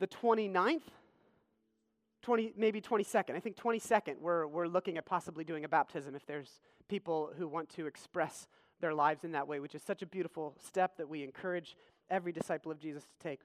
the 0.00 0.08
29th, 0.08 0.82
20, 2.22 2.52
maybe 2.56 2.80
22nd, 2.80 3.36
I 3.36 3.38
think 3.38 3.54
22nd, 3.54 4.18
we're, 4.18 4.48
we're 4.48 4.66
looking 4.66 4.98
at 4.98 5.06
possibly 5.06 5.44
doing 5.44 5.64
a 5.64 5.68
baptism 5.68 6.16
if 6.16 6.26
there's 6.26 6.50
people 6.88 7.30
who 7.38 7.46
want 7.46 7.68
to 7.76 7.86
express 7.86 8.48
their 8.80 8.94
lives 8.94 9.22
in 9.22 9.30
that 9.30 9.46
way, 9.46 9.60
which 9.60 9.76
is 9.76 9.82
such 9.84 10.02
a 10.02 10.06
beautiful 10.06 10.56
step 10.66 10.96
that 10.96 11.08
we 11.08 11.22
encourage 11.22 11.76
every 12.10 12.32
disciple 12.32 12.72
of 12.72 12.80
Jesus 12.80 13.04
to 13.04 13.28
take. 13.28 13.38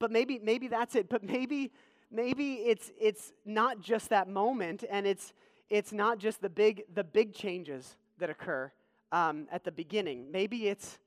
But 0.00 0.10
maybe, 0.10 0.40
maybe 0.42 0.66
that's 0.66 0.96
it. 0.96 1.08
But 1.08 1.22
maybe, 1.22 1.70
maybe 2.10 2.54
it's, 2.54 2.90
it's 3.00 3.32
not 3.44 3.80
just 3.80 4.10
that 4.10 4.28
moment, 4.28 4.84
and 4.90 5.06
it's, 5.06 5.32
it's 5.70 5.92
not 5.92 6.18
just 6.18 6.40
the 6.40 6.48
big, 6.48 6.84
the 6.94 7.04
big 7.04 7.34
changes 7.34 7.96
that 8.18 8.30
occur 8.30 8.72
um, 9.12 9.46
at 9.52 9.64
the 9.64 9.72
beginning. 9.72 10.30
Maybe 10.30 10.68
it's 10.68 10.98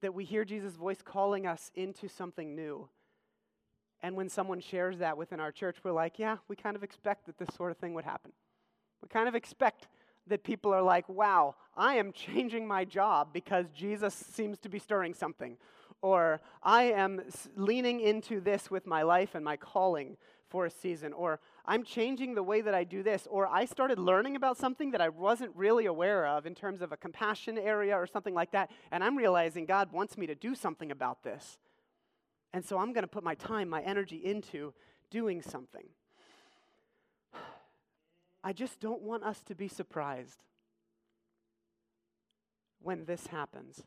that 0.00 0.12
we 0.12 0.24
hear 0.24 0.44
Jesus' 0.44 0.74
voice 0.74 0.98
calling 1.04 1.46
us 1.46 1.70
into 1.74 2.08
something 2.08 2.54
new. 2.54 2.88
And 4.02 4.16
when 4.16 4.28
someone 4.28 4.60
shares 4.60 4.98
that 4.98 5.16
within 5.16 5.38
our 5.38 5.52
church, 5.52 5.76
we're 5.84 5.92
like, 5.92 6.18
yeah, 6.18 6.38
we 6.48 6.56
kind 6.56 6.74
of 6.74 6.82
expect 6.82 7.26
that 7.26 7.38
this 7.38 7.54
sort 7.54 7.70
of 7.70 7.76
thing 7.78 7.94
would 7.94 8.04
happen. 8.04 8.32
We 9.00 9.08
kind 9.08 9.28
of 9.28 9.36
expect 9.36 9.86
that 10.26 10.42
people 10.42 10.72
are 10.72 10.82
like, 10.82 11.08
wow, 11.08 11.54
I 11.76 11.94
am 11.94 12.12
changing 12.12 12.66
my 12.66 12.84
job 12.84 13.28
because 13.32 13.66
Jesus 13.74 14.14
seems 14.14 14.58
to 14.60 14.68
be 14.68 14.78
stirring 14.78 15.14
something. 15.14 15.56
Or 16.00 16.40
I 16.64 16.84
am 16.84 17.22
leaning 17.56 18.00
into 18.00 18.40
this 18.40 18.70
with 18.70 18.86
my 18.86 19.02
life 19.02 19.36
and 19.36 19.44
my 19.44 19.56
calling 19.56 20.16
for 20.52 20.66
a 20.66 20.70
season. 20.70 21.14
Or 21.14 21.40
I'm 21.64 21.82
changing 21.82 22.34
the 22.34 22.42
way 22.42 22.60
that 22.60 22.74
I 22.74 22.84
do 22.84 23.02
this. 23.02 23.26
Or 23.28 23.48
I 23.48 23.64
started 23.64 23.98
learning 23.98 24.36
about 24.36 24.58
something 24.58 24.90
that 24.90 25.00
I 25.00 25.08
wasn't 25.08 25.50
really 25.56 25.86
aware 25.86 26.26
of 26.26 26.44
in 26.46 26.54
terms 26.54 26.82
of 26.82 26.92
a 26.92 26.96
compassion 26.96 27.56
area 27.56 27.96
or 27.96 28.06
something 28.06 28.34
like 28.34 28.52
that. 28.52 28.70
And 28.90 29.02
I'm 29.02 29.16
realizing 29.16 29.64
God 29.64 29.90
wants 29.90 30.18
me 30.18 30.26
to 30.26 30.34
do 30.34 30.54
something 30.54 30.92
about 30.92 31.24
this. 31.24 31.58
And 32.52 32.62
so 32.64 32.78
I'm 32.78 32.92
going 32.92 33.02
to 33.02 33.08
put 33.08 33.24
my 33.24 33.34
time, 33.34 33.70
my 33.70 33.80
energy 33.80 34.20
into 34.22 34.74
doing 35.10 35.40
something. 35.40 35.86
I 38.44 38.52
just 38.52 38.78
don't 38.78 39.00
want 39.00 39.24
us 39.24 39.42
to 39.44 39.54
be 39.54 39.68
surprised 39.68 40.44
when 42.82 43.06
this 43.06 43.28
happens. 43.28 43.82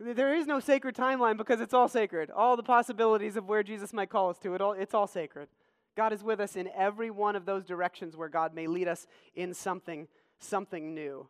There 0.00 0.34
is 0.34 0.46
no 0.46 0.58
sacred 0.58 0.96
timeline 0.96 1.36
because 1.36 1.60
it's 1.60 1.72
all 1.72 1.88
sacred. 1.88 2.30
All 2.30 2.56
the 2.56 2.62
possibilities 2.62 3.36
of 3.36 3.48
where 3.48 3.62
Jesus 3.62 3.92
might 3.92 4.10
call 4.10 4.30
us 4.30 4.38
to, 4.38 4.54
it 4.54 4.60
all, 4.60 4.72
it's 4.72 4.92
all 4.92 5.06
sacred. 5.06 5.48
God 5.96 6.12
is 6.12 6.22
with 6.22 6.40
us 6.40 6.56
in 6.56 6.68
every 6.76 7.10
one 7.10 7.36
of 7.36 7.46
those 7.46 7.64
directions 7.64 8.16
where 8.16 8.28
God 8.28 8.54
may 8.54 8.66
lead 8.66 8.88
us 8.88 9.06
in 9.34 9.54
something, 9.54 10.08
something 10.38 10.94
new. 10.94 11.28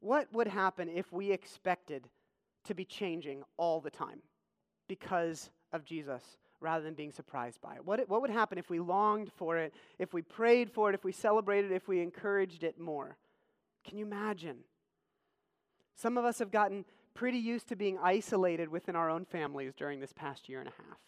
What 0.00 0.32
would 0.32 0.48
happen 0.48 0.88
if 0.88 1.12
we 1.12 1.32
expected 1.32 2.08
to 2.64 2.74
be 2.74 2.84
changing 2.84 3.42
all 3.56 3.80
the 3.80 3.90
time 3.90 4.22
because 4.88 5.50
of 5.72 5.84
Jesus? 5.84 6.22
rather 6.60 6.82
than 6.82 6.94
being 6.94 7.12
surprised 7.12 7.60
by 7.60 7.74
it? 7.74 7.84
What, 7.84 8.08
what 8.08 8.22
would 8.22 8.30
happen 8.30 8.56
if 8.56 8.70
we 8.70 8.80
longed 8.80 9.30
for 9.36 9.58
it, 9.58 9.74
if 9.98 10.14
we 10.14 10.22
prayed 10.22 10.70
for 10.70 10.88
it, 10.88 10.94
if 10.94 11.04
we 11.04 11.12
celebrated 11.12 11.70
it, 11.70 11.74
if 11.74 11.86
we 11.86 12.00
encouraged 12.00 12.64
it 12.64 12.80
more? 12.80 13.18
Can 13.86 13.98
you 13.98 14.06
imagine? 14.06 14.58
Some 15.94 16.16
of 16.16 16.24
us 16.24 16.38
have 16.38 16.50
gotten 16.50 16.86
pretty 17.12 17.38
used 17.38 17.68
to 17.68 17.76
being 17.76 17.98
isolated 18.02 18.68
within 18.68 18.96
our 18.96 19.10
own 19.10 19.24
families 19.26 19.74
during 19.76 20.00
this 20.00 20.12
past 20.12 20.48
year 20.48 20.58
and 20.58 20.68
a 20.68 20.72
half. 20.72 20.98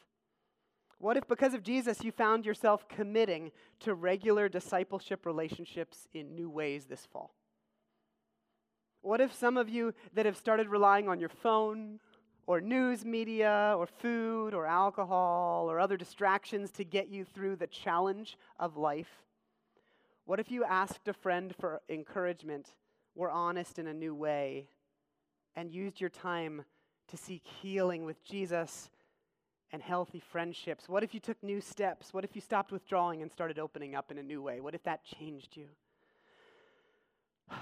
What 0.98 1.16
if, 1.16 1.28
because 1.28 1.52
of 1.52 1.62
Jesus, 1.62 2.02
you 2.02 2.10
found 2.10 2.46
yourself 2.46 2.88
committing 2.88 3.52
to 3.80 3.94
regular 3.94 4.48
discipleship 4.48 5.26
relationships 5.26 6.08
in 6.14 6.34
new 6.34 6.48
ways 6.48 6.86
this 6.86 7.06
fall? 7.06 7.34
What 9.02 9.20
if 9.20 9.32
some 9.32 9.56
of 9.56 9.68
you 9.68 9.94
that 10.14 10.26
have 10.26 10.36
started 10.36 10.68
relying 10.68 11.08
on 11.08 11.20
your 11.20 11.28
phone 11.28 12.00
or 12.46 12.60
news 12.60 13.04
media 13.04 13.74
or 13.76 13.86
food 13.86 14.54
or 14.54 14.66
alcohol 14.66 15.70
or 15.70 15.78
other 15.78 15.96
distractions 15.96 16.70
to 16.72 16.84
get 16.84 17.08
you 17.08 17.24
through 17.24 17.56
the 17.56 17.66
challenge 17.66 18.38
of 18.58 18.76
life? 18.76 19.22
What 20.24 20.40
if 20.40 20.50
you 20.50 20.64
asked 20.64 21.06
a 21.06 21.12
friend 21.12 21.54
for 21.54 21.82
encouragement, 21.88 22.72
were 23.14 23.30
honest 23.30 23.78
in 23.78 23.86
a 23.86 23.94
new 23.94 24.14
way, 24.14 24.68
and 25.54 25.70
used 25.70 26.00
your 26.00 26.10
time 26.10 26.64
to 27.08 27.16
seek 27.16 27.46
healing 27.46 28.04
with 28.04 28.24
Jesus 28.24 28.90
and 29.76 29.82
healthy 29.82 30.20
friendships? 30.20 30.88
What 30.88 31.02
if 31.02 31.12
you 31.12 31.20
took 31.20 31.36
new 31.42 31.60
steps? 31.60 32.14
What 32.14 32.24
if 32.24 32.34
you 32.34 32.40
stopped 32.40 32.72
withdrawing 32.72 33.20
and 33.20 33.30
started 33.30 33.58
opening 33.58 33.94
up 33.94 34.10
in 34.10 34.16
a 34.16 34.22
new 34.22 34.40
way? 34.40 34.58
What 34.58 34.74
if 34.74 34.82
that 34.84 35.04
changed 35.04 35.54
you? 35.54 35.66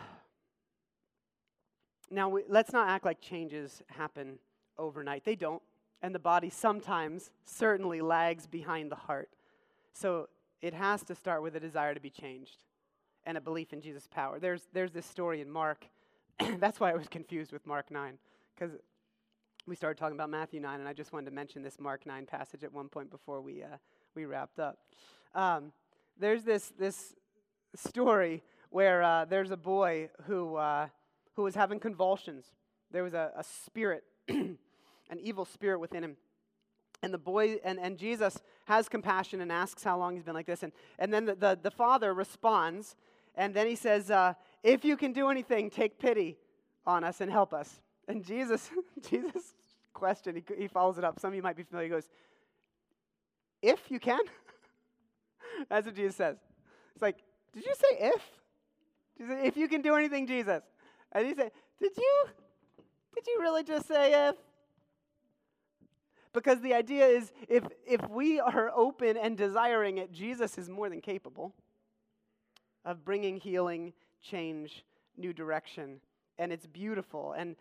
Now, 2.10 2.28
we, 2.28 2.42
let's 2.48 2.72
not 2.72 2.88
act 2.90 3.06
like 3.06 3.20
changes 3.20 3.82
happen 3.88 4.38
overnight. 4.78 5.24
They 5.24 5.34
don't. 5.34 5.62
And 6.02 6.14
the 6.14 6.20
body 6.20 6.50
sometimes 6.50 7.30
certainly 7.44 8.02
lags 8.02 8.46
behind 8.46 8.92
the 8.92 8.96
heart. 8.96 9.30
So 9.94 10.28
it 10.60 10.74
has 10.74 11.02
to 11.04 11.14
start 11.14 11.42
with 11.42 11.56
a 11.56 11.60
desire 11.60 11.94
to 11.94 12.00
be 12.00 12.10
changed 12.10 12.62
and 13.24 13.38
a 13.38 13.40
belief 13.40 13.72
in 13.72 13.80
Jesus' 13.80 14.06
power. 14.06 14.38
There's, 14.38 14.68
there's 14.72 14.92
this 14.92 15.06
story 15.06 15.40
in 15.40 15.50
Mark. 15.50 15.86
That's 16.58 16.78
why 16.78 16.90
I 16.90 16.94
was 16.94 17.08
confused 17.08 17.50
with 17.50 17.66
Mark 17.66 17.90
9, 17.90 18.18
because 18.54 18.76
we 19.66 19.74
started 19.74 19.98
talking 19.98 20.16
about 20.16 20.30
Matthew 20.30 20.60
9, 20.60 20.80
and 20.80 20.88
I 20.88 20.92
just 20.92 21.12
wanted 21.12 21.26
to 21.26 21.34
mention 21.34 21.62
this 21.62 21.80
Mark 21.80 22.04
9 22.06 22.26
passage 22.26 22.64
at 22.64 22.72
one 22.72 22.88
point 22.88 23.10
before 23.10 23.40
we, 23.40 23.62
uh, 23.62 23.76
we 24.14 24.26
wrapped 24.26 24.58
up. 24.58 24.78
Um, 25.34 25.72
there's 26.18 26.44
this, 26.44 26.72
this 26.78 27.14
story 27.74 28.42
where 28.70 29.02
uh, 29.02 29.24
there's 29.24 29.50
a 29.50 29.56
boy 29.56 30.10
who, 30.26 30.56
uh, 30.56 30.88
who 31.34 31.42
was 31.42 31.54
having 31.54 31.80
convulsions. 31.80 32.44
There 32.90 33.02
was 33.02 33.14
a, 33.14 33.32
a 33.36 33.44
spirit 33.44 34.04
an 34.28 35.20
evil 35.20 35.44
spirit 35.44 35.78
within 35.78 36.04
him. 36.04 36.16
And 37.02 37.12
the 37.12 37.18
boy 37.18 37.56
and, 37.64 37.78
and 37.78 37.98
Jesus 37.98 38.40
has 38.66 38.88
compassion 38.88 39.40
and 39.40 39.52
asks 39.52 39.82
how 39.82 39.98
long 39.98 40.14
he's 40.14 40.24
been 40.24 40.34
like 40.34 40.46
this. 40.46 40.62
And, 40.62 40.72
and 40.98 41.12
then 41.12 41.26
the, 41.26 41.34
the, 41.34 41.58
the 41.62 41.70
father 41.70 42.14
responds, 42.14 42.96
and 43.34 43.52
then 43.52 43.66
he 43.66 43.76
says, 43.76 44.10
uh, 44.10 44.34
If 44.62 44.84
you 44.84 44.96
can 44.96 45.12
do 45.12 45.28
anything, 45.28 45.70
take 45.70 45.98
pity 45.98 46.38
on 46.86 47.04
us 47.04 47.20
and 47.20 47.30
help 47.30 47.52
us. 47.52 47.80
And 48.08 48.24
Jesus, 48.24 48.70
Jesus' 49.08 49.54
question, 49.92 50.36
he, 50.36 50.62
he 50.62 50.68
follows 50.68 50.98
it 50.98 51.04
up. 51.04 51.20
Some 51.20 51.28
of 51.28 51.34
you 51.34 51.42
might 51.42 51.56
be 51.56 51.62
familiar. 51.62 51.88
He 51.88 51.94
goes, 51.94 52.08
If 53.62 53.90
you 53.90 53.98
can? 53.98 54.20
That's 55.68 55.86
what 55.86 55.94
Jesus 55.94 56.16
says. 56.16 56.36
It's 56.94 57.02
like, 57.02 57.18
Did 57.52 57.64
you 57.64 57.74
say 57.74 57.98
if? 58.00 58.22
If 59.18 59.56
you 59.56 59.68
can 59.68 59.80
do 59.80 59.94
anything, 59.94 60.26
Jesus. 60.26 60.62
And 61.12 61.26
he 61.26 61.34
said, 61.34 61.52
Did 61.80 61.92
you? 61.96 62.24
Did 63.14 63.26
you 63.26 63.40
really 63.40 63.62
just 63.62 63.86
say 63.86 64.28
if? 64.28 64.36
Because 66.32 66.60
the 66.60 66.74
idea 66.74 67.06
is 67.06 67.32
if, 67.48 67.62
if 67.86 68.06
we 68.10 68.40
are 68.40 68.70
open 68.74 69.16
and 69.16 69.38
desiring 69.38 69.98
it, 69.98 70.12
Jesus 70.12 70.58
is 70.58 70.68
more 70.68 70.88
than 70.88 71.00
capable 71.00 71.54
of 72.84 73.04
bringing 73.04 73.36
healing, 73.36 73.92
change, 74.20 74.84
new 75.16 75.32
direction. 75.32 76.00
And 76.36 76.52
it's 76.52 76.66
beautiful. 76.66 77.32
And, 77.32 77.54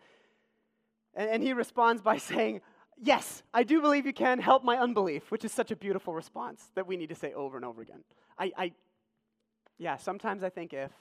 and, 1.14 1.30
and 1.30 1.42
he 1.42 1.52
responds 1.52 2.02
by 2.02 2.16
saying, 2.32 2.60
Yes, 3.02 3.42
I 3.52 3.64
do 3.64 3.80
believe 3.80 4.06
you 4.06 4.12
can 4.12 4.38
help 4.38 4.62
my 4.62 4.78
unbelief, 4.78 5.30
which 5.32 5.44
is 5.44 5.50
such 5.50 5.72
a 5.72 5.76
beautiful 5.76 6.14
response 6.14 6.70
that 6.76 6.86
we 6.86 6.96
need 6.96 7.08
to 7.08 7.14
say 7.16 7.32
over 7.32 7.56
and 7.56 7.64
over 7.64 7.82
again. 7.82 8.04
I, 8.38 8.52
I 8.56 8.72
yeah, 9.78 9.96
sometimes 9.96 10.44
I 10.44 10.48
think 10.48 10.72
if, 10.72 10.92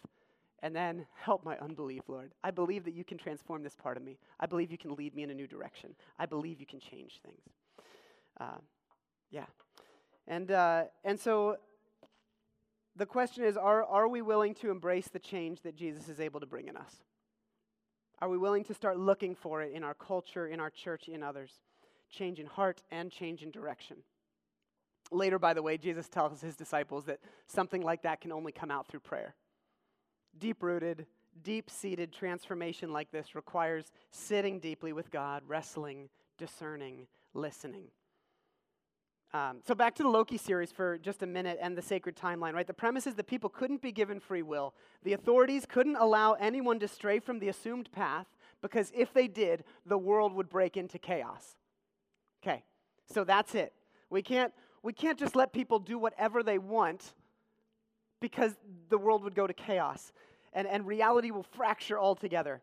and 0.64 0.76
then 0.76 1.06
help 1.14 1.46
my 1.46 1.58
unbelief, 1.60 2.04
Lord. 2.08 2.32
I 2.44 2.50
believe 2.50 2.86
that 2.86 2.94
you 2.94 3.04
can 3.04 3.18
transform 3.18 3.62
this 3.64 3.76
part 3.76 3.98
of 3.98 4.04
me. 4.04 4.18
I 4.40 4.48
believe 4.48 4.72
you 4.72 4.78
can 4.78 4.96
lead 4.96 5.14
me 5.14 5.24
in 5.24 5.30
a 5.30 5.34
new 5.34 5.46
direction. 5.46 5.94
I 6.18 6.26
believe 6.26 6.60
you 6.60 6.66
can 6.66 6.80
change 6.80 7.20
things. 7.24 7.42
Uh, 8.40 8.58
yeah. 9.30 9.46
And, 10.28 10.50
uh, 10.52 10.86
and 11.04 11.20
so 11.20 11.58
the 12.96 13.06
question 13.06 13.44
is 13.44 13.58
are, 13.58 13.84
are 13.84 14.08
we 14.08 14.22
willing 14.22 14.56
to 14.56 14.72
embrace 14.72 15.10
the 15.10 15.20
change 15.20 15.62
that 15.62 15.76
Jesus 15.76 16.08
is 16.10 16.20
able 16.20 16.40
to 16.40 16.46
bring 16.46 16.68
in 16.68 16.78
us? 16.78 16.96
Are 18.20 18.30
we 18.30 18.38
willing 18.38 18.64
to 18.66 18.74
start 18.74 18.98
looking 18.98 19.36
for 19.36 19.62
it 19.62 19.74
in 19.74 19.84
our 19.84 19.94
culture, 19.94 20.48
in 20.48 20.60
our 20.60 20.70
church, 20.70 21.08
in 21.08 21.24
others? 21.24 21.52
Change 22.10 22.40
in 22.40 22.46
heart 22.46 22.82
and 22.92 23.12
change 23.12 23.44
in 23.44 23.52
direction. 23.52 23.98
Later, 25.12 25.40
by 25.40 25.54
the 25.54 25.62
way, 25.62 25.78
Jesus 25.78 26.08
tells 26.08 26.42
his 26.42 26.56
disciples 26.56 27.06
that 27.06 27.20
something 27.48 27.82
like 27.82 28.04
that 28.04 28.22
can 28.22 28.32
only 28.32 28.52
come 28.52 28.72
out 28.72 28.88
through 28.88 29.02
prayer. 29.02 29.36
Deep 30.40 30.64
rooted, 30.64 31.06
deep 31.44 31.70
seated 31.70 32.12
transformation 32.12 32.92
like 32.92 33.12
this 33.12 33.36
requires 33.36 33.92
sitting 34.12 34.60
deeply 34.60 34.94
with 34.94 35.12
God, 35.12 35.44
wrestling, 35.48 36.10
discerning, 36.38 37.08
listening. 37.34 37.86
Um, 39.36 39.62
so 39.66 39.74
back 39.74 39.96
to 39.96 40.04
the 40.04 40.10
Loki 40.10 40.38
series 40.38 40.72
for 40.72 41.00
just 41.00 41.24
a 41.24 41.26
minute 41.26 41.58
and 41.60 41.76
the 41.76 41.82
sacred 41.82 42.16
timeline, 42.16 42.54
right? 42.54 42.68
The 42.68 42.74
premise 42.74 43.08
is 43.08 43.16
that 43.16 43.26
people 43.26 43.50
couldn't 43.50 43.82
be 43.82 43.92
given 43.92 44.20
free 44.20 44.44
will. 44.44 44.76
The 45.04 45.14
authorities 45.14 45.66
couldn't 45.68 45.96
allow 45.96 46.34
anyone 46.34 46.80
to 46.80 46.88
stray 46.88 47.18
from 47.20 47.40
the 47.40 47.50
assumed 47.50 47.92
path 47.92 48.28
because 48.62 48.92
if 48.96 49.12
they 49.12 49.28
did, 49.28 49.64
the 49.88 49.98
world 49.98 50.34
would 50.34 50.50
break 50.50 50.78
into 50.78 51.00
chaos. 51.00 51.56
Okay, 52.44 52.64
so 53.12 53.24
that's 53.24 53.56
it. 53.56 53.74
We 54.12 54.22
can't, 54.22 54.54
we 54.84 54.94
can't 54.94 55.18
just 55.18 55.36
let 55.36 55.52
people 55.52 55.80
do 55.80 55.98
whatever 55.98 56.44
they 56.44 56.60
want 56.60 57.14
because 58.22 58.52
the 58.90 59.00
world 59.00 59.24
would 59.24 59.34
go 59.34 59.48
to 59.48 59.54
chaos 59.54 60.14
and, 60.54 60.68
and 60.68 60.86
reality 60.86 61.32
will 61.32 61.48
fracture 61.56 62.00
altogether. 62.00 62.62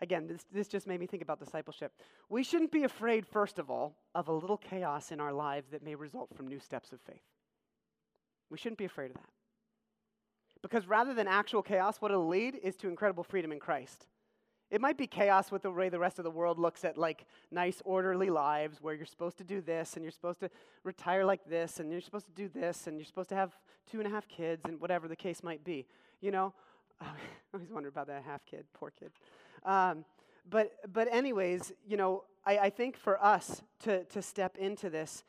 Again, 0.00 0.26
this, 0.26 0.44
this 0.52 0.68
just 0.68 0.86
made 0.86 1.00
me 1.00 1.06
think 1.06 1.22
about 1.22 1.38
discipleship. 1.38 1.92
We 2.28 2.42
shouldn't 2.42 2.70
be 2.70 2.84
afraid, 2.84 3.26
first 3.26 3.58
of 3.58 3.70
all, 3.70 3.96
of 4.14 4.28
a 4.28 4.32
little 4.32 4.58
chaos 4.58 5.10
in 5.10 5.20
our 5.20 5.32
lives 5.32 5.70
that 5.70 5.82
may 5.82 5.94
result 5.94 6.28
from 6.36 6.48
new 6.48 6.60
steps 6.60 6.92
of 6.92 7.00
faith. 7.00 7.22
We 8.50 8.58
shouldn't 8.58 8.78
be 8.78 8.84
afraid 8.84 9.10
of 9.10 9.14
that. 9.14 9.30
Because 10.62 10.86
rather 10.86 11.14
than 11.14 11.28
actual 11.28 11.62
chaos, 11.62 11.96
what 12.00 12.10
it'll 12.10 12.28
lead 12.28 12.58
is 12.62 12.76
to 12.76 12.88
incredible 12.88 13.24
freedom 13.24 13.52
in 13.52 13.58
Christ. 13.58 14.06
It 14.70 14.80
might 14.80 14.98
be 14.98 15.06
chaos 15.06 15.52
with 15.52 15.62
the 15.62 15.70
way 15.70 15.88
the 15.88 15.98
rest 15.98 16.18
of 16.18 16.24
the 16.24 16.30
world 16.30 16.58
looks 16.58 16.84
at 16.84 16.98
like 16.98 17.24
nice, 17.52 17.80
orderly 17.84 18.30
lives 18.30 18.78
where 18.82 18.94
you're 18.94 19.06
supposed 19.06 19.38
to 19.38 19.44
do 19.44 19.60
this 19.60 19.94
and 19.94 20.02
you're 20.02 20.10
supposed 20.10 20.40
to 20.40 20.50
retire 20.82 21.24
like 21.24 21.44
this 21.48 21.78
and 21.78 21.92
you're 21.92 22.00
supposed 22.00 22.26
to 22.26 22.32
do 22.32 22.48
this 22.48 22.88
and 22.88 22.98
you're 22.98 23.06
supposed 23.06 23.28
to 23.28 23.36
have 23.36 23.56
two 23.88 23.98
and 23.98 24.08
a 24.08 24.10
half 24.10 24.26
kids 24.26 24.62
and 24.64 24.80
whatever 24.80 25.06
the 25.06 25.14
case 25.14 25.44
might 25.44 25.62
be. 25.62 25.86
You 26.20 26.32
know, 26.32 26.52
I 27.00 27.06
always 27.54 27.70
wonder 27.70 27.88
about 27.88 28.08
that 28.08 28.24
half 28.24 28.44
kid, 28.44 28.66
poor 28.74 28.90
kid. 28.90 29.12
Um, 29.66 30.04
but, 30.48 30.72
but, 30.92 31.08
anyways, 31.12 31.72
you 31.86 31.96
know, 31.96 32.22
I, 32.46 32.58
I 32.58 32.70
think 32.70 32.96
for 32.96 33.22
us 33.22 33.62
to, 33.80 34.04
to 34.04 34.22
step 34.22 34.56
into 34.56 34.88
this 34.88 35.24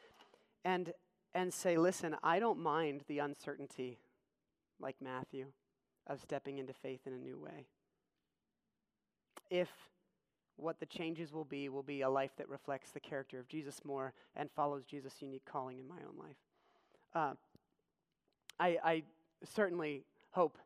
and, 0.64 0.94
and 1.34 1.52
say, 1.52 1.78
listen, 1.78 2.16
I 2.24 2.40
don't 2.40 2.60
mind 2.60 3.02
the 3.08 3.20
uncertainty, 3.20 3.98
like 4.80 4.96
Matthew, 5.02 5.48
of 6.06 6.22
stepping 6.22 6.60
into 6.60 6.74
faith 6.74 7.02
in 7.08 7.14
a 7.14 7.18
new 7.18 7.40
way. 7.40 7.66
If 9.50 9.70
what 10.58 10.80
the 10.80 10.86
changes 10.86 11.32
will 11.32 11.46
be 11.46 11.70
will 11.70 11.84
be 11.84 12.02
a 12.02 12.10
life 12.10 12.32
that 12.38 12.50
reflects 12.50 12.92
the 12.92 13.00
character 13.00 13.40
of 13.40 13.48
Jesus 13.48 13.82
more 13.86 14.14
and 14.36 14.50
follows 14.52 14.84
Jesus' 14.86 15.22
unique 15.22 15.46
calling 15.46 15.80
in 15.80 15.88
my 15.88 15.96
own 16.08 16.18
life. 16.18 16.36
Uh, 17.14 17.34
I, 18.60 18.78
I 18.84 19.04
certainly 19.46 20.04
hope 20.32 20.58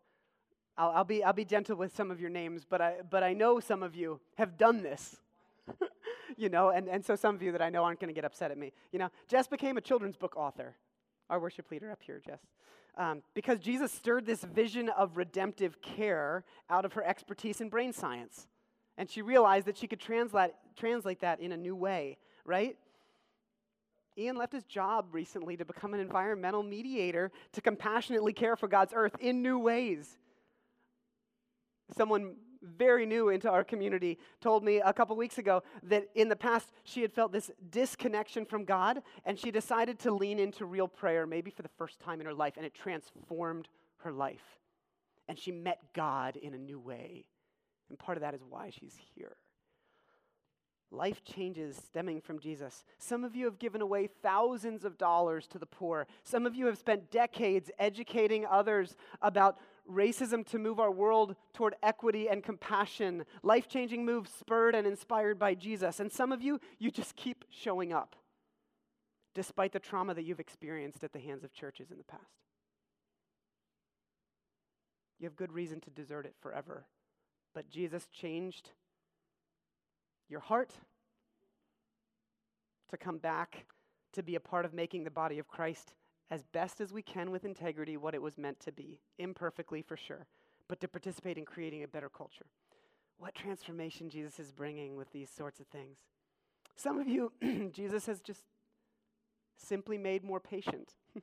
I'll, 0.78 0.90
I'll, 0.92 1.04
be, 1.04 1.24
I'll 1.24 1.34
be 1.34 1.46
gentle 1.46 1.76
with 1.76 1.96
some 1.96 2.12
of 2.12 2.20
your 2.20 2.30
names, 2.30 2.66
but 2.68 2.82
I, 2.82 2.96
but 3.10 3.24
I 3.24 3.34
know 3.34 3.60
some 3.60 3.84
of 3.84 3.96
you 3.96 4.20
have 4.38 4.58
done 4.58 4.82
this. 4.82 5.18
you 6.38 6.50
know, 6.50 6.70
and, 6.70 6.88
and 6.88 7.06
so 7.06 7.16
some 7.16 7.36
of 7.36 7.42
you 7.42 7.52
that 7.52 7.62
I 7.62 7.70
know 7.70 7.84
aren't 7.84 8.00
going 8.00 8.10
to 8.10 8.14
get 8.14 8.26
upset 8.26 8.52
at 8.52 8.58
me. 8.58 8.72
You 8.92 9.00
know, 9.00 9.10
Jess 9.28 9.48
became 9.48 9.78
a 9.78 9.82
children's 9.82 10.18
book 10.18 10.36
author. 10.36 10.76
Our 11.30 11.40
worship 11.40 11.70
leader 11.72 11.92
up 11.92 12.00
here, 12.02 12.22
Jess. 12.26 12.40
Um, 12.98 13.22
because 13.34 13.60
Jesus 13.60 13.92
stirred 13.92 14.26
this 14.26 14.44
vision 14.44 14.90
of 14.90 15.16
redemptive 15.16 15.82
care 15.82 16.44
out 16.70 16.84
of 16.84 16.94
her 16.94 17.04
expertise 17.04 17.62
in 17.62 17.70
brain 17.70 17.94
science. 17.94 18.48
And 18.98 19.10
she 19.10 19.22
realized 19.22 19.68
that 19.68 19.78
she 19.78 19.88
could 19.88 20.00
translate, 20.00 20.52
translate 20.76 21.22
that 21.22 21.40
in 21.40 21.54
a 21.54 21.58
new 21.58 21.76
way, 21.76 22.18
right? 22.46 22.76
Ian 24.18 24.36
left 24.36 24.52
his 24.52 24.66
job 24.66 25.08
recently 25.14 25.56
to 25.56 25.64
become 25.64 25.94
an 25.94 26.02
environmental 26.02 26.64
mediator 26.64 27.32
to 27.54 27.62
compassionately 27.62 28.34
care 28.34 28.58
for 28.58 28.68
God's 28.68 28.94
earth 28.94 29.16
in 29.22 29.42
new 29.42 29.58
ways 29.58 30.18
someone 31.96 32.36
very 32.62 33.06
new 33.06 33.30
into 33.30 33.50
our 33.50 33.64
community 33.64 34.20
told 34.40 34.64
me 34.64 34.78
a 34.78 34.94
couple 34.94 35.16
weeks 35.16 35.38
ago 35.38 35.64
that 35.84 36.08
in 36.16 36.30
the 36.30 36.36
past 36.36 36.72
she 36.84 37.02
had 37.02 37.12
felt 37.12 37.32
this 37.32 37.50
disconnection 37.70 38.46
from 38.46 38.66
God 38.66 39.02
and 39.26 39.38
she 39.38 39.52
decided 39.52 40.00
to 40.00 40.12
lean 40.12 40.40
into 40.40 40.66
real 40.66 40.88
prayer, 40.88 41.26
maybe 41.26 41.50
for 41.50 41.64
the 41.64 41.70
first 41.78 42.00
time 42.00 42.20
in 42.20 42.26
her 42.26 42.34
life, 42.34 42.54
and 42.58 42.66
it 42.66 42.74
transformed 42.74 43.68
her 43.98 44.12
life. 44.12 44.60
And 45.28 45.40
she 45.40 45.52
met 45.52 45.80
God 45.94 46.36
in 46.36 46.54
a 46.54 46.58
new 46.58 46.80
way. 46.80 47.26
And 47.90 47.98
part 47.98 48.18
of 48.18 48.22
that 48.22 48.34
is 48.34 48.42
why 48.48 48.70
she's 48.70 48.98
here. 49.16 49.38
Life 50.94 51.24
changes 51.24 51.78
stemming 51.78 52.20
from 52.20 52.38
Jesus. 52.38 52.84
Some 52.98 53.24
of 53.24 53.34
you 53.34 53.46
have 53.46 53.60
given 53.60 53.82
away 53.82 54.10
thousands 54.22 54.84
of 54.84 54.98
dollars 54.98 55.48
to 55.48 55.58
the 55.58 55.66
poor. 55.66 56.06
Some 56.24 56.46
of 56.46 56.54
you 56.54 56.66
have 56.66 56.78
spent 56.78 57.10
decades 57.10 57.72
educating 57.80 58.46
others 58.46 58.98
about 59.22 59.58
racism 59.90 60.46
to 60.48 60.60
move 60.60 60.80
our 60.80 60.92
world 60.92 61.36
toward 61.54 61.76
equity 61.82 62.30
and 62.30 62.44
compassion, 62.44 63.26
life 63.44 63.68
changing 63.68 64.06
moves 64.06 64.32
spurred 64.32 64.76
and 64.76 64.88
inspired 64.88 65.40
by 65.40 65.54
Jesus. 65.54 66.00
And 66.00 66.12
some 66.12 66.32
of 66.32 66.42
you, 66.42 66.60
you 66.80 66.92
just 66.92 67.16
keep 67.16 67.46
showing 67.50 67.94
up 67.94 68.16
despite 69.34 69.72
the 69.72 69.80
trauma 69.80 70.14
that 70.14 70.24
you've 70.24 70.40
experienced 70.40 71.04
at 71.04 71.14
the 71.14 71.20
hands 71.20 71.44
of 71.44 71.54
churches 71.54 71.90
in 71.92 71.98
the 71.98 72.04
past. 72.04 72.24
You 75.20 75.26
have 75.26 75.36
good 75.36 75.54
reason 75.54 75.80
to 75.82 75.90
desert 75.90 76.26
it 76.26 76.36
forever. 76.42 76.86
But 77.54 77.70
Jesus 77.70 78.08
changed 78.08 78.72
your 80.30 80.40
heart 80.40 80.74
to 82.90 82.98
come 82.98 83.18
back 83.18 83.66
to 84.14 84.24
be 84.24 84.36
a 84.36 84.40
part 84.40 84.66
of 84.66 84.74
making 84.74 85.04
the 85.04 85.12
body 85.12 85.40
of 85.40 85.48
Christ 85.48 85.94
as 86.32 86.44
best 86.54 86.80
as 86.80 86.94
we 86.94 87.02
can 87.02 87.30
with 87.30 87.44
integrity 87.44 87.98
what 87.98 88.16
it 88.16 88.22
was 88.22 88.38
meant 88.38 88.60
to 88.62 88.72
be, 88.72 89.02
imperfectly 89.20 89.82
for 89.82 89.98
sure, 89.98 90.26
but 90.70 90.80
to 90.80 90.88
participate 90.88 91.38
in 91.38 91.44
creating 91.44 91.84
a 91.84 91.88
better 91.88 92.10
culture. 92.10 92.46
What 93.18 93.36
transformation 93.36 94.10
Jesus 94.10 94.40
is 94.40 94.54
bringing 94.54 94.96
with 94.96 95.12
these 95.12 95.30
sorts 95.30 95.60
of 95.60 95.68
things. 95.68 95.98
Some 96.78 96.98
of 96.98 97.08
you, 97.08 97.34
Jesus 97.74 98.06
has 98.06 98.22
just 98.22 98.44
simply 99.58 99.98
made 99.98 100.24
more 100.24 100.40
patient. 100.40 100.94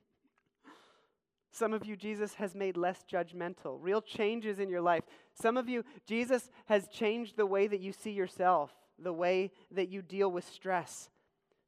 Some 1.50 1.72
of 1.72 1.86
you, 1.86 1.96
Jesus 1.96 2.34
has 2.34 2.54
made 2.54 2.76
less 2.76 3.02
judgmental, 3.10 3.78
real 3.80 4.02
changes 4.02 4.60
in 4.60 4.68
your 4.68 4.82
life. 4.82 5.04
Some 5.32 5.56
of 5.56 5.68
you, 5.68 5.84
Jesus 6.06 6.50
has 6.66 6.86
changed 6.86 7.36
the 7.36 7.46
way 7.46 7.66
that 7.66 7.80
you 7.80 7.92
see 7.92 8.12
yourself, 8.12 8.74
the 8.98 9.12
way 9.12 9.50
that 9.72 9.88
you 9.88 10.02
deal 10.02 10.30
with 10.30 10.46
stress, 10.46 11.08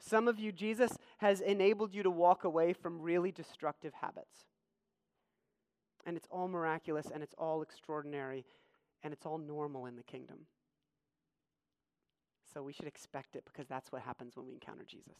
some 0.00 0.26
of 0.26 0.40
you, 0.40 0.50
Jesus 0.50 0.96
has 1.20 1.42
enabled 1.42 1.94
you 1.94 2.02
to 2.02 2.10
walk 2.10 2.44
away 2.44 2.72
from 2.72 2.98
really 2.98 3.30
destructive 3.30 3.92
habits. 3.92 4.46
And 6.06 6.16
it's 6.16 6.26
all 6.30 6.48
miraculous 6.48 7.08
and 7.12 7.22
it's 7.22 7.34
all 7.36 7.60
extraordinary 7.60 8.46
and 9.02 9.12
it's 9.12 9.26
all 9.26 9.36
normal 9.36 9.84
in 9.84 9.96
the 9.96 10.02
kingdom. 10.02 10.38
So 12.54 12.62
we 12.62 12.72
should 12.72 12.86
expect 12.86 13.36
it 13.36 13.44
because 13.44 13.68
that's 13.68 13.92
what 13.92 14.00
happens 14.00 14.34
when 14.34 14.46
we 14.46 14.54
encounter 14.54 14.84
Jesus. 14.86 15.18